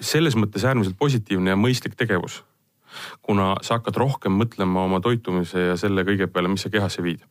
[0.01, 2.41] selles mõttes äärmiselt positiivne ja mõistlik tegevus
[3.23, 7.23] kuna sa hakkad rohkem mõtlema oma toitumise ja selle kõige peale, mis sa kehasse viid.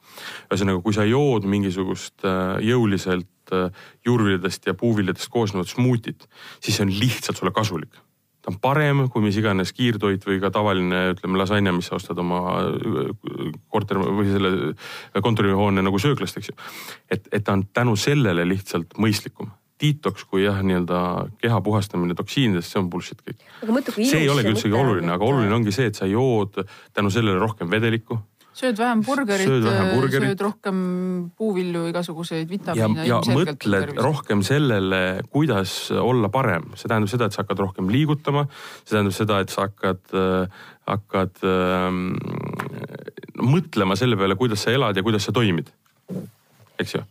[0.52, 6.28] ühesõnaga, kui sa jood mingisugust äh, jõuliselt äh, juurviljadest ja puuviljadest koosnevat smuutit,
[6.60, 8.02] siis see on lihtsalt sulle kasulik
[8.44, 12.20] ta on parem kui mis iganes kiirtoit või ka tavaline, ütleme, lasanja, mis sa ostad
[12.20, 13.14] oma äh,
[13.72, 16.58] korter või selle kontorihoone nagu sööklast, eks ju.
[17.12, 19.52] et, et ta on tänu sellele lihtsalt mõistlikum
[19.84, 21.00] detox kui jah, nii-öelda
[21.42, 23.42] keha puhastamine toksiinidest, see on bullshit kõik.
[24.00, 26.62] see ei olegi üldsegi oluline, aga oluline ongi see, et sa jood
[26.96, 28.20] tänu sellele rohkem vedelikku.
[28.54, 30.78] sööd vähem burgerit, sööd rohkem
[31.38, 33.08] puuvilju, igasuguseid vitamiine.
[33.08, 35.02] ja, ja mõtled rohkem sellele,
[35.34, 38.46] kuidas olla parem, see tähendab seda, et sa hakkad rohkem liigutama.
[38.84, 40.06] see tähendab seda, et sa hakkad,
[40.90, 42.06] hakkad ähm,
[43.42, 45.74] mõtlema selle peale, kuidas sa elad ja kuidas sa toimid.
[46.80, 47.04] eks ju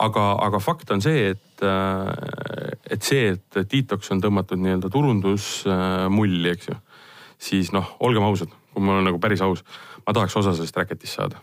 [0.00, 6.54] aga, aga fakt on see, et, äh, et see, et detox on tõmmatud nii-öelda turundusmulli,
[6.54, 6.78] eks ju.
[7.38, 9.64] siis noh, olgem ausad, kui ma olen nagu päris aus,
[10.06, 11.42] ma tahaks osa sellest räketist saada.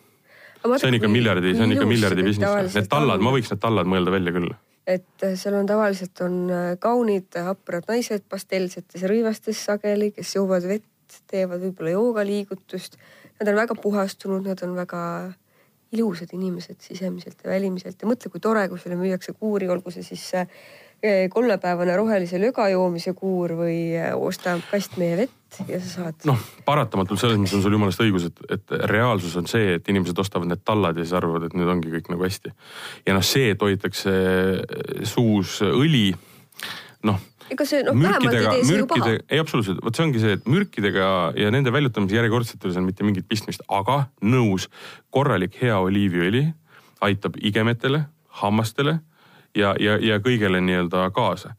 [0.75, 3.89] see on ikka miljardi, see on ikka miljardi business, need tallad, ma võiks need tallad
[3.89, 4.51] mõelda välja küll
[4.89, 10.65] et äh, seal on tavaliselt on äh, kaunid haprad naised pastellsetes rõivastes sageli, kes joovad
[10.67, 12.97] vett, teevad võib-olla joogaliigutust.
[13.39, 15.01] Nad on väga puhastunud, nad on väga
[15.91, 20.05] ilusad inimesed sisemiselt ja välimiselt ja mõtle, kui tore, kui sulle müüakse kuuri, olgu see
[20.05, 25.89] siis eh, kolmepäevane rohelise löga joomise kuur või eh, osta kast meie vett ja sa
[25.95, 26.27] saad.
[26.29, 30.23] noh, paratamatult selles mõttes on sul jumalast õigus, et, et reaalsus on see, et inimesed
[30.23, 32.53] ostavad need tallad ja siis arvavad, et nüüd ongi kõik nagu hästi.
[33.07, 34.15] ja noh, see, et hoitakse
[35.11, 36.09] suus õli,
[37.09, 37.19] noh
[37.51, 39.13] ega see noh, vähemalt ei tee see ju paha.
[39.19, 43.27] ei absoluutselt, vot see ongi see, et mürkidega ja nende väljutamise järjekordsetel seal mitte mingit
[43.29, 44.69] pistmist, aga nõus,
[45.13, 46.45] korralik hea oliiviõli
[47.03, 48.05] aitab igemetele,
[48.41, 48.99] hammastele
[49.57, 51.55] ja, ja, ja kõigele nii-öelda kaasa.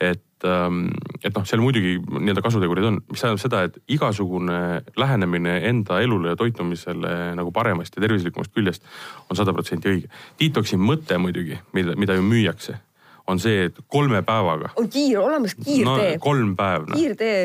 [0.00, 0.86] et, ähm,
[1.24, 6.32] et noh, seal muidugi nii-öelda kasutegurid on, mis tähendab seda, et igasugune lähenemine enda elule
[6.32, 8.84] ja toitumisele nagu paremast ja tervislikumast küljest
[9.30, 10.12] on sada protsenti õige.
[10.40, 12.80] Detoxi mõte muidugi, mida, mida ju müüakse
[13.26, 14.70] on see, et kolme päevaga.
[14.76, 16.22] on kiir, olemas kiirtee no,.
[16.22, 17.40] kolm päeva kiirtee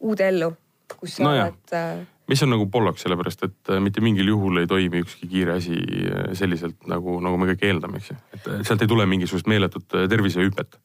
[0.00, 0.52] uude ellu,
[0.98, 2.04] kus sa no oled äh....
[2.28, 5.78] mis on nagu pollaks, sellepärast et äh, mitte mingil juhul ei toimi ükski kiire asi
[5.78, 8.20] äh, selliselt nagu, nagu me kõik eeldame, eks ju.
[8.36, 10.80] et sealt ei tule mingisugust meeletut tervisehüpet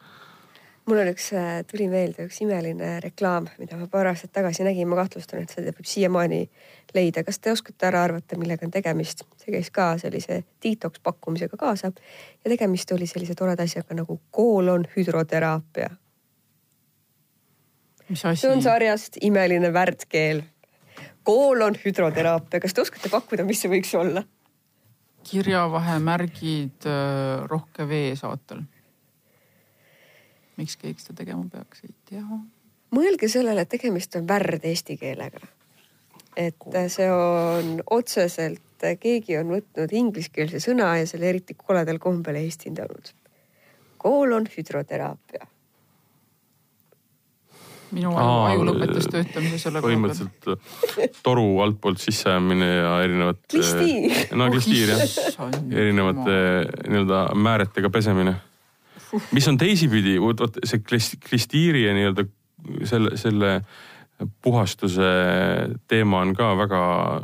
[0.85, 4.89] mul on üks, äh, tuli meelde üks imeline reklaam, mida ma paar aastat tagasi nägin,
[4.91, 6.41] ma kahtlustan, et seda võib siiamaani
[6.95, 7.23] leida.
[7.23, 9.23] kas te oskate ära arvata, millega on tegemist?
[9.43, 14.85] see käis ka sellise detox pakkumisega kaasa ja tegemist oli sellise toreda asjaga nagu koolon
[14.95, 15.89] hüdroteraapia.
[18.09, 18.61] mis asi see on?
[18.61, 20.43] sarjast Imeline värdkeel.
[21.23, 24.23] koolon hüdroteraapia, kas te oskate pakkuda, mis see võiks olla?
[25.23, 28.65] kirjavahemärgid äh, rohke vee saatel.
[30.57, 32.23] Miks keegi seda tegema peaks, ei tea.
[32.93, 35.41] mõelge sellele, et tegemist on värd eesti keelega.
[36.37, 38.61] et see on otseselt,
[38.99, 43.13] keegi on võtnud ingliskeelse sõna ja selle eriti koledal kombel eestindanud.
[43.97, 45.47] koolon hüdroteraapia.
[47.93, 50.01] minu aju, lõpetas töötamise selle koha peal.
[50.01, 53.45] põhimõtteliselt äh, toru altpoolt sisseajamine ja erinevate.
[53.53, 54.33] Klistiir.
[54.33, 55.03] no klistiir jah,
[55.69, 56.39] erinevate
[56.87, 58.35] nii-öelda määretega pesemine.
[59.31, 62.25] Mis on teisipidi, vot see klis- klistiiri ja nii-öelda
[62.87, 63.53] selle, selle
[64.43, 65.09] puhastuse
[65.89, 66.81] teema on ka väga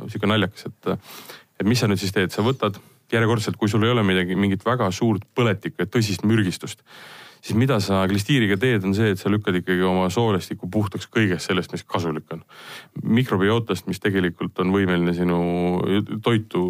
[0.09, 1.13] sihuke naljakas, et,
[1.61, 2.79] et mis sa nüüd siis teed, sa võtad
[3.13, 6.83] järjekordselt, kui sul ei ole midagi, mingit väga suurt põletikku ja tõsist mürgistust,
[7.41, 11.49] siis mida sa klistiiriga teed, on see, et sa lükkad ikkagi oma soolestiku puhtaks kõigest
[11.49, 12.43] sellest, mis kasulik on.
[13.03, 15.41] mikrobiootast, mis tegelikult on võimeline sinu
[16.25, 16.63] toitu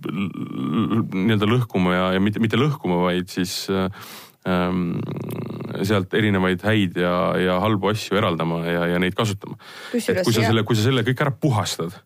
[0.00, 3.92] nii-öelda lõhkuma ja, ja mitte, mitte lõhkuma, vaid siis ähm,
[5.84, 9.58] sealt erinevaid häid ja, ja halbu asju eraldama ja, ja neid kasutama.
[9.94, 11.96] et kui sa jah- selle, kui sa selle kõik ära puhastad,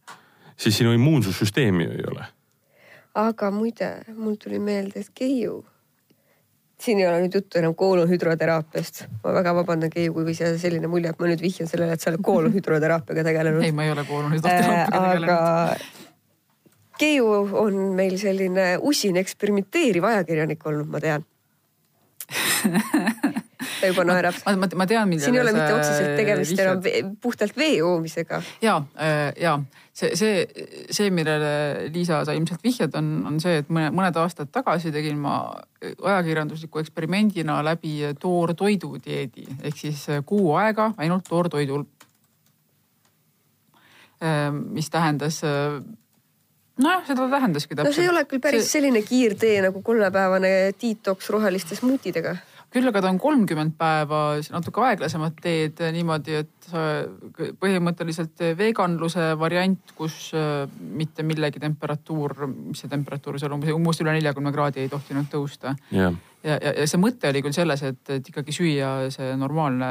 [0.57, 2.26] siis sinu immuunsussüsteemi ju ei ole.
[3.14, 5.64] aga muide, mul tuli meelde, et Keiu,
[6.82, 9.05] siin ei ole nüüd juttu enam koolonhüdroteraapiast.
[9.24, 12.11] ma väga vabandan, Keiu, kui jääda selline mulje, et ma nüüd vihjan sellele, et sa
[12.11, 14.41] oled koolonhüdroteraapiaga tegelenud ei, ma ei ole kuulnud äh,.
[14.41, 16.03] hüdroteraapiaga aga tegelenud.
[16.99, 21.24] Keiu on meil selline usin eksperimenteeriv ajakirjanik olnud, ma tean.
[22.64, 24.36] Ta juba naerab.
[24.46, 28.42] ma, ma, ma tean, millele siin ei ole mitte otseselt tegemist enam puhtalt vee joomisega.
[28.64, 28.76] ja,
[29.40, 29.58] ja
[29.94, 34.50] see, see, see, millele Liisa, sa ilmselt vihjad, on, on see, et mõne, mõned aastad
[34.54, 35.36] tagasi tegin ma
[35.84, 41.84] ajakirjandusliku eksperimendina läbi toortoidu dieedi ehk siis kuu aega ainult toortoidul.
[44.72, 45.42] mis tähendas,
[46.80, 47.96] nojah, seda tähendaski no täpselt.
[47.98, 48.78] see ei ole küll päris see...
[48.78, 52.36] selline kiirtee nagu kolmepäevane detoks roheliste smuutidega.
[52.74, 54.20] Küll aga ta on kolmkümmend päeva
[54.50, 57.04] natuke aeglasemat teed niimoodi, et sa
[57.62, 60.32] põhimõtteliselt veganluse variant, kus
[60.80, 65.76] mitte millegi temperatuur, mis see temperatuur seal umbes, umbes üle neljakümne kraadi ei tohtinud tõusta.
[65.94, 69.90] jah, ja, ja, ja see mõte oli küll selles, et, et ikkagi süüa see normaalne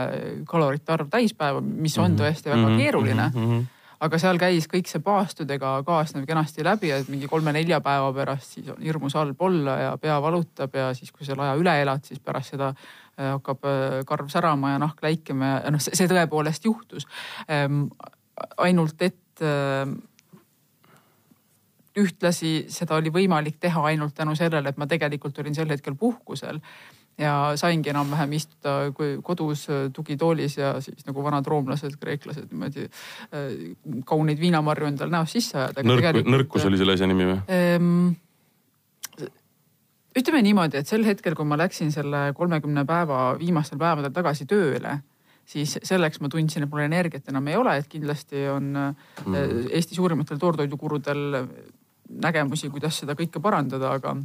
[0.50, 3.72] kalorite arv täispäeva, mis on tõesti väga Mhm, keeruline mhm, mhm.
[4.04, 8.72] Aga seal käis kõik see paastudega kaasnev kenasti läbi, et mingi kolme-nelja päeva pärast siis
[8.74, 12.20] on hirmus halb olla ja pea valutab ja siis, kui selle aja üle elad, siis
[12.24, 17.08] pärast seda äh, hakkab äh, karv särama ja nahk läikima ja noh, see tõepoolest juhtus.
[18.58, 19.86] ainult et äh,
[22.00, 26.60] ühtlasi seda oli võimalik teha ainult tänu sellele, et ma tegelikult olin sel hetkel puhkusel
[27.20, 32.88] ja saingi enam-vähem istuda kui kodus äh, tugitoolis ja siis nagu vanad roomlased, kreeklased niimoodi
[32.88, 33.54] äh,
[34.10, 35.86] kauneid viinamarju endale näost sisse ajada.
[35.86, 37.40] nõrku, nõrkus oli selle asja nimi või?
[37.54, 38.14] Ehm,
[40.18, 44.98] ütleme niimoodi, et sel hetkel, kui ma läksin selle kolmekümne päeva viimastel päevadel tagasi tööle,
[45.46, 49.70] siis selleks ma tundsin, et mul energiat enam ei ole, et kindlasti on mm.
[49.70, 51.26] Eesti suurimatel toortoidukurudel
[52.24, 54.16] nägemusi, kuidas seda kõike parandada, aga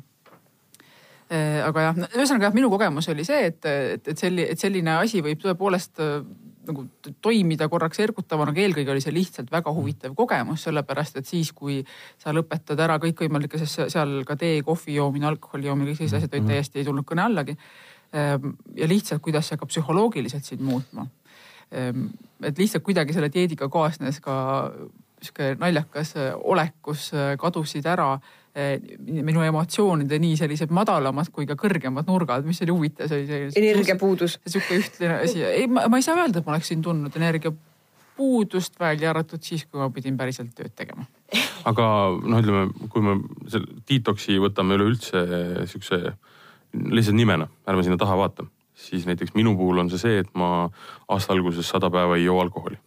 [1.29, 5.20] aga jah, ühesõnaga jah, minu kogemus oli see, et, et, et selline, et selline asi
[5.24, 6.22] võib tõepoolest äh,
[6.68, 6.85] nagu
[7.24, 11.81] toimida korraks ergutavana, aga eelkõige oli see lihtsalt väga huvitav kogemus, sellepärast et siis, kui
[12.20, 16.20] sa lõpetad ära kõikvõimalikke, sest se- seal ka tee, kohvi joomine, alkoholi joomine, kõik sellised
[16.20, 17.57] asjad olid täiesti ei tulnud kõne allagi.
[18.12, 21.07] ja lihtsalt, kuidas see hakkab psühholoogiliselt sind muutma.
[21.70, 24.72] et lihtsalt kuidagi selle dieediga kaasnes ka
[25.23, 31.47] sihuke naljakas äh, olek, kus äh, kadusid ära äh, minu emotsioonide nii sellised madalamad kui
[31.49, 33.73] ka kõrgemad nurgad, mis oli huvitav, see oli selline.
[33.73, 34.39] energiapuudus.
[34.47, 39.11] sihuke ühtne asi, ei, ma, ma ei saa öelda, et ma oleksin tundnud energiapuudust, välja
[39.12, 41.09] arvatud siis, kui ma pidin päriselt tööd tegema.
[41.69, 41.89] aga
[42.23, 43.19] noh, ütleme, kui me
[43.51, 45.25] selle detoksi võtame üleüldse
[45.71, 46.03] siukse
[46.73, 48.47] lihtsalt nimena, ärme sinna taha vaata,
[48.79, 50.69] siis näiteks minu puhul on see see, et ma
[51.09, 52.79] aasta alguses sada päeva ei joo alkoholi.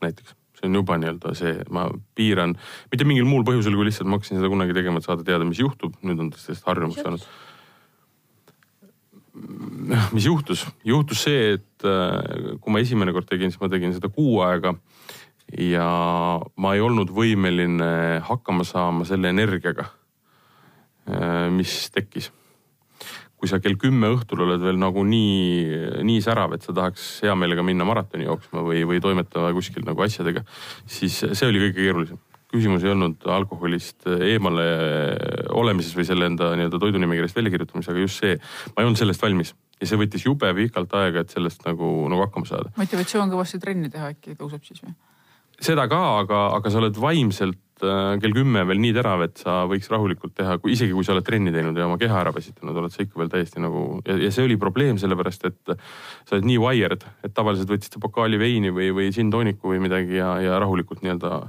[0.00, 1.86] näiteks, see on juba nii-öelda see, ma
[2.18, 2.54] piiran,
[2.92, 5.62] mitte mingil muul põhjusel, kui lihtsalt ma hakkasin seda kunagi tegema, et saada teada, mis
[5.62, 7.24] juhtub, nüüd on sellest harjumuks saanud.
[10.12, 14.12] mis juhtus, juhtus see, et äh, kui ma esimene kord tegin, siis ma tegin seda
[14.12, 14.74] kuu aega
[15.58, 15.86] ja
[16.60, 19.88] ma ei olnud võimeline hakkama saama selle energiaga,
[21.50, 22.30] mis tekkis.
[23.40, 27.36] Kui sa kell kümme õhtul oled veel nagu nii, nii särav, et sa tahaks hea
[27.38, 30.44] meelega minna maratoni jooksma või, või toimetada kuskil nagu asjadega,
[30.84, 32.20] siis see oli kõige keerulisem.
[32.50, 34.66] küsimus ei olnud alkoholist eemale
[35.54, 38.36] olemises või selle enda nii-öelda toidunimekirjast välja kirjutamises, aga just see,
[38.74, 42.26] ma ei olnud sellest valmis ja see võttis jube pikalt aega, et sellest nagu, nagu
[42.26, 42.74] hakkama saada.
[42.76, 44.92] motivatsioon kõvasti trenni teha äkki tõuseb siis või?
[45.60, 49.88] seda ka, aga, aga sa oled vaimselt kell kümme veel nii terav, et sa võiks
[49.92, 52.94] rahulikult teha, kui isegi kui sa oled trenni teinud ja oma keha ära väsitanud, oled
[52.94, 56.60] sa ikka veel täiesti nagu ja, ja see oli probleem, sellepärast et sa oled nii
[56.62, 61.42] wired, et tavaliselt võtsid pokaali veini või, või džinn-tooniku või midagi ja, ja rahulikult nii-öelda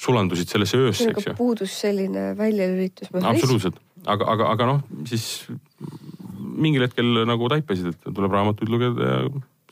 [0.00, 1.36] sulandusid sellesse öösse, eks ju.
[1.38, 3.32] puudus selline väljalülitusmehhanism.
[3.32, 5.46] absoluutselt, aga, aga, aga noh, siis
[6.56, 9.20] mingil hetkel nagu taipasid, et tuleb raamatuid lugeda ja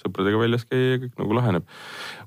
[0.05, 1.67] sõpradega väljas käia ja kõik nagu laheneb.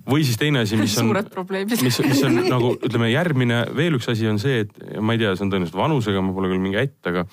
[0.10, 4.28] või siis teine asi, mis on, mis, mis on nagu ütleme, järgmine veel üks asi
[4.30, 7.00] on see, et ma ei tea, see on tõenäoliselt vanusega, ma pole küll mingi ätt,
[7.10, 7.26] aga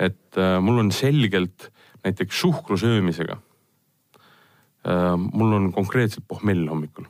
[0.00, 1.70] et äh, mul on selgelt
[2.04, 3.38] näiteks suhkru söömisega
[4.88, 5.16] äh,.
[5.16, 7.08] mul on konkreetselt pohmell hommikul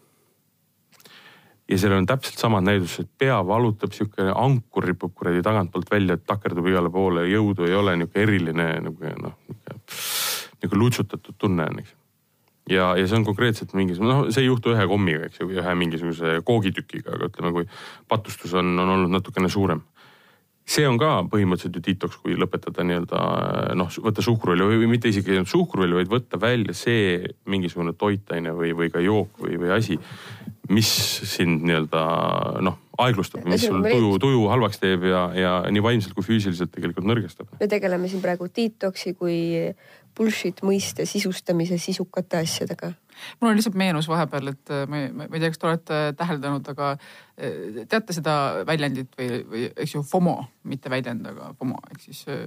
[1.70, 6.66] ja seal on täpselt samad näidused, pea valutab, sihuke ankur ripub kuradi tagantpoolt välja, takerdub
[6.66, 11.99] igale poole, jõudu ei ole, nihuke eriline nagu noh, nihuke lutsutatud tunne on, eks
[12.70, 15.60] ja, ja see on konkreetselt mingisugune, noh, see ei juhtu ühe kommiga, eks ju, või
[15.62, 17.66] ühe mingisuguse koogitükiga, aga ütleme, kui
[18.10, 19.82] patustus on, on olnud natukene suurem.
[20.70, 23.20] see on ka põhimõtteliselt ju detox, kui lõpetada nii-öelda
[23.74, 27.18] noh, võtta suhkruõli või mitte isegi ainult suhkruõli, vaid võtta välja see
[27.50, 29.98] mingisugune toitaine või, või ka jook või, või asi,
[30.70, 30.92] mis
[31.26, 32.04] sind nii-öelda
[32.62, 37.08] noh, aeglustab, mis sul tuju, tuju halvaks teeb ja, ja nii vaimselt kui füüsiliselt tegelikult
[37.08, 37.50] nõrgestab.
[37.58, 39.40] me tegeleme siin praegu detox'i kui
[40.20, 42.92] bullshit mõiste sisustamise sisukate asjadega.
[43.40, 46.68] mul on lihtsalt meenus vahepeal, et äh, ma, ma ei tea, kas te olete täheldanud,
[46.72, 48.34] aga äh, teate seda
[48.68, 50.36] väljendit või, või eks ju FOMO,
[50.68, 52.44] mitte väljend, aga FOMO ehk siis äh,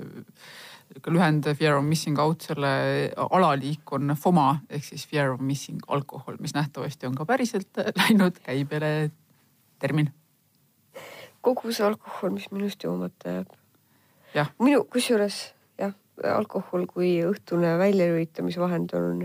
[1.09, 2.73] lühend fear of missing out, selle
[3.17, 8.37] alaliik on FOMA ehk siis fear of missing alcohol, mis nähtavasti on ka päriselt läinud
[8.45, 8.93] käibele
[9.81, 10.13] termin.
[11.41, 13.41] kogu see alkohol, mis minust joomata
[14.33, 14.55] jääb.
[14.61, 15.41] minu, kusjuures
[16.21, 19.23] alkohol kui õhtune väljalülitamisvahend on,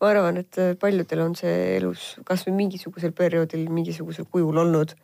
[0.00, 4.94] ma arvan, et paljudel on see elus kasvõi mingisugusel perioodil mingisugusel kujul olnud.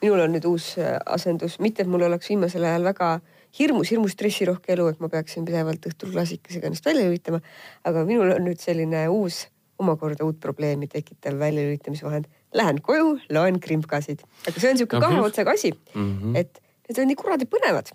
[0.00, 0.74] minul on nüüd uus
[1.06, 3.08] asendus, mitte et mul oleks viimasel ajal väga
[3.58, 7.40] hirmus, hirmus stressirohke elu, et ma peaksin pidevalt õhtul klassikesega ennast välja lülitama.
[7.84, 9.46] aga minul on nüüd selline uus,
[9.78, 12.28] omakorda uut probleemi tekitav väljalülitamisvahend.
[12.54, 16.36] Lähen koju, loen krimkasid, aga see on niisugune kahe otsaga asi mm, -hmm.
[16.36, 17.92] et need on nii kuradi põnevad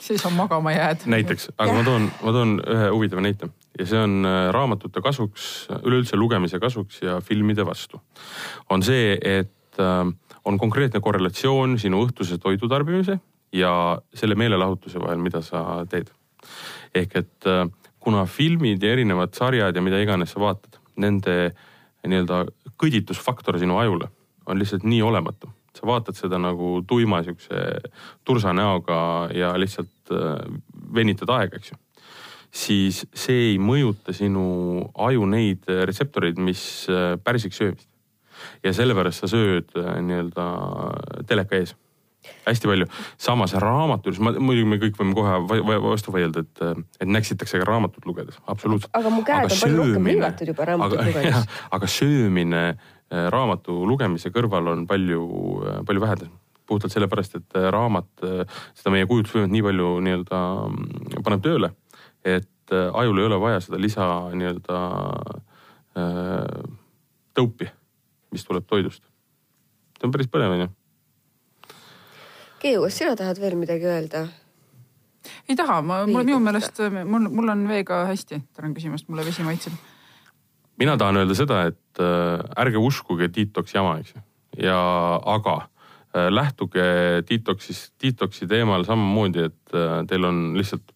[0.00, 1.06] siis on magama jääd.
[1.06, 5.68] näiteks, aga ma toon, ma toon ühe huvitava näite ja see on äh, raamatute kasuks,
[5.82, 8.00] üleüldse lugemise kasuks ja filmide vastu.
[8.70, 10.04] on see, et äh,
[10.44, 13.18] on konkreetne korrelatsioon sinu õhtuse toidu tarbimise
[13.52, 13.72] ja
[14.14, 16.10] selle meelelahutuse vahel, mida sa teed.
[16.94, 17.66] ehk et äh,
[17.98, 21.52] kuna filmid ja erinevad sarjad ja mida iganes sa vaatad, nende
[22.08, 22.46] nii-öelda
[22.80, 24.08] kõditusfaktor sinu ajule
[24.48, 27.60] on lihtsalt nii olematu sa vaatad seda nagu tuima siukse
[28.26, 30.40] tursa näoga ja lihtsalt äh,
[30.94, 31.78] venitad aega, eks ju.
[32.50, 34.44] siis see ei mõjuta sinu
[35.08, 37.88] aju neid retseptoreid, mis äh, pärsiks söömist.
[38.64, 40.48] ja sellepärast sa sööd äh, nii-öelda
[41.28, 41.76] teleka ees
[42.46, 42.86] hästi palju.
[43.18, 48.06] samas raamatu juures, muidugi me kõik võime kohe vastu vaielda, et, et näksitakse ka raamatut
[48.08, 48.90] lugedes, absoluutselt.
[48.96, 51.48] aga mu käed aga on palju rohkem hõivatud juba raamatut lugedes.
[51.78, 52.62] aga söömine
[53.10, 55.24] raamatu lugemise kõrval on palju,
[55.64, 56.36] äh, palju vähem
[56.68, 58.24] puhtalt sellepärast, et äh, raamat
[58.76, 61.72] seda meie kujutlusvõimet nii palju nii-öelda mm, paneb tööle,
[62.24, 64.04] et ajul ei ole vaja seda lisa
[64.36, 64.80] nii-öelda
[67.38, 67.70] tõupi,
[68.34, 69.00] mis tuleb toidust.
[69.96, 70.68] see on päris põnev, onju.
[72.60, 74.26] Keiu, kas sina tahad veel midagi öelda?
[75.48, 79.46] ei taha, ma, mul minu meelest, mul, mul on veega hästi, tänan küsimast, mulle vesi
[79.46, 79.72] maitseb
[80.78, 84.22] mina tahan öelda seda, et äh, ärge uskuge detox jama, eks ju.
[84.64, 84.78] ja
[85.36, 85.56] aga
[86.14, 86.86] äh, lähtuge
[87.28, 90.94] detox'ist, detox'i teemal samamoodi, et äh, teil on lihtsalt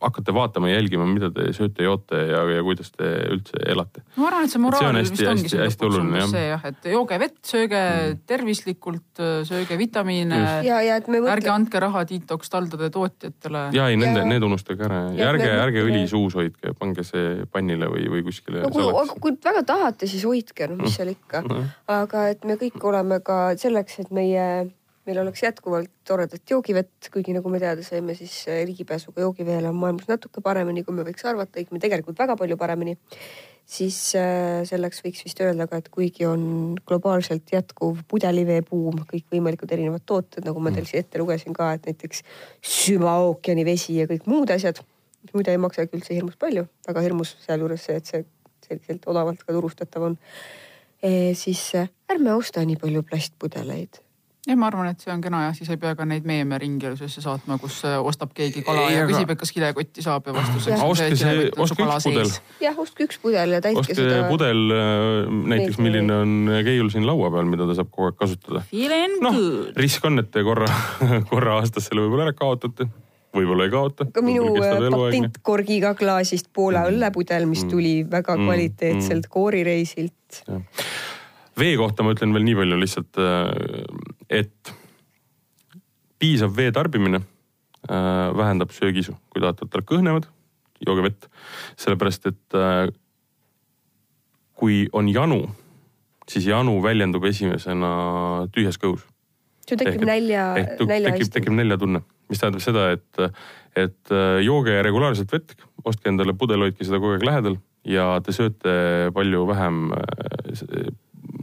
[0.00, 4.02] hakkate vaatama ja jälgima, mida te sööte, joote ja, ja kuidas te üldse elate.
[4.16, 6.30] ma arvan, et see moraal vist ongi hästi, hästi oluline jah.
[6.32, 8.22] see jah, et jooge vett, sööge mm.
[8.30, 10.40] tervislikult, sööge vitamiine.
[10.66, 11.34] ja, ja et me mõtle...
[11.36, 13.66] ärge andke raha detox taldade tootjatele.
[13.76, 17.44] ja ei, nende, need unustage ära ja, ja ärge, ärge õli suus hoidke, pange see
[17.52, 18.64] pannile või, või kuskile.
[18.64, 21.44] no kui, kui väga tahate, siis hoidke, noh, mis seal ikka.
[21.92, 24.46] aga et me kõik oleme ka selleks, et meie
[25.08, 29.78] meil oleks jätkuvalt toredat joogivett, kuigi nagu me teada saime, siis äh, ligipääsuga joogiveele on
[29.80, 32.96] maailmas natuke paremini, kui me võiks arvata, õigemini tegelikult väga palju paremini.
[33.70, 40.04] siis äh, selleks võiks vist öelda ka, et kuigi on globaalselt jätkuv pudeliveebuum, kõikvõimalikud erinevad
[40.06, 42.24] tooted, nagu ma teil siin ette lugesin ka, et näiteks
[42.60, 44.82] süvaookeani vesi ja kõik muud asjad,
[45.22, 48.26] mis muide ei maksagi üldse hirmus palju, väga hirmus sealjuures see, et see
[48.66, 50.20] selliselt odavalt ka turustatav on.
[51.34, 54.02] siis äh, ärme osta nii palju plastpudeleid
[54.50, 57.22] jah, ma arvan, et see on kena jah, siis ei pea ka neid meeme ringlusesse
[57.24, 60.34] saatma, kus äh, ostab keegi kala Ei, ja aga- küsib, et kas kilekotti saab ja
[60.36, 62.32] vastuseks ostke see, ostke üks pudel
[62.66, 64.22] jah, ostke üks pudel ja täitke ostke seda.
[64.28, 66.34] pudel äh, näiteks, milline on
[66.66, 68.64] Keiul siin laua peal, mida ta saab kogu aeg kasutada.
[69.22, 69.38] Noh
[69.78, 70.66] risk on, et te korra,
[71.30, 72.88] korra aastas selle võib-olla ära kaotate,
[73.36, 74.06] võib-olla ei kaota.
[74.10, 76.96] ka minu äh, patentkorgiga klaasist Poola Mm.
[76.96, 77.70] õllepudel, mis Mm.
[77.70, 78.46] tuli väga Mm.
[78.48, 80.42] kvaliteetselt koorireisilt.
[81.60, 83.20] Vee kohta ma ütlen veel nii palju lihtsalt,
[84.30, 84.72] et
[86.20, 90.26] piisav vee tarbimine äh, vähendab söögiisu, kui tahate võtta kõhnemad,
[90.84, 91.28] jooge vett,
[91.80, 92.88] sellepärast et äh,
[94.60, 95.42] kui on janu,
[96.30, 97.92] siis janu väljendub esimesena
[98.54, 99.06] tühjas kõhus.
[99.68, 100.44] sul tekib et- nälja,
[100.78, 103.20] tu- tekib, tekib näljatunne, mis tähendab seda, et,
[103.76, 105.54] et äh, jooge regulaarselt vett,
[105.84, 107.56] ostke endale pudel, hoidke seda kogu aeg lähedal
[107.88, 108.72] ja te sööte
[109.16, 110.90] palju vähem äh,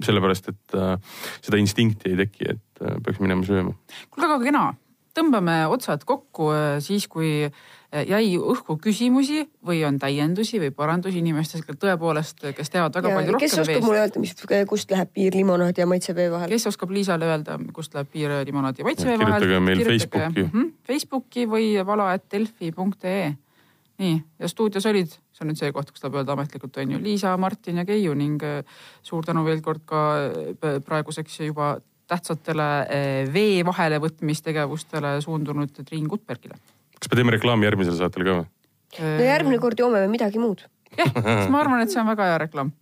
[0.04, 0.98] sellepärast, et äh,
[1.46, 3.74] seda instinkti ei teki, et äh, peaks minema sööma.
[4.12, 4.68] kuule, aga kena,
[5.18, 7.50] tõmbame otsad kokku äh, siis, kui
[7.88, 13.54] jäi õhku küsimusi või on täiendusi või parandusi inimestes, tõepoolest, kes teavad väga palju kes
[13.56, 14.02] rohkem oskab veest mulle.
[14.02, 14.34] öelda, mis,
[14.68, 16.52] kust läheb piir limonaadi ja maitsevee vahel?
[16.52, 19.40] kes oskab Liisale öelda, kust läheb piir limonaadi ja maitsevee Ja vahel?
[19.40, 20.44] kirjutage meil Facebooki.
[20.50, 23.32] -hmm, Facebooki või vala.delfi.ee.
[24.04, 27.02] nii, ja stuudios olid, see on nüüd see koht, kus tahab öelda ametlikult on ju
[27.04, 31.76] Liisa, Martin ja Keiu ning äh, suur tänu veel kord ka äh, praeguseks juba
[32.10, 36.58] tähtsatele äh, vee vahelevõtmistegevustele suundunud Triin Kutbergile.
[36.98, 38.50] kas me teeme reklaami järgmisele saatele ka või?
[39.04, 40.66] no järgmine kord joome me midagi muud.
[40.98, 41.14] jah,
[41.54, 42.74] ma arvan, et see on väga hea reklaam.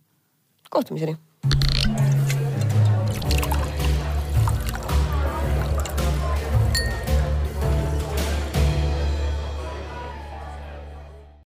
[0.70, 1.18] kohtumiseni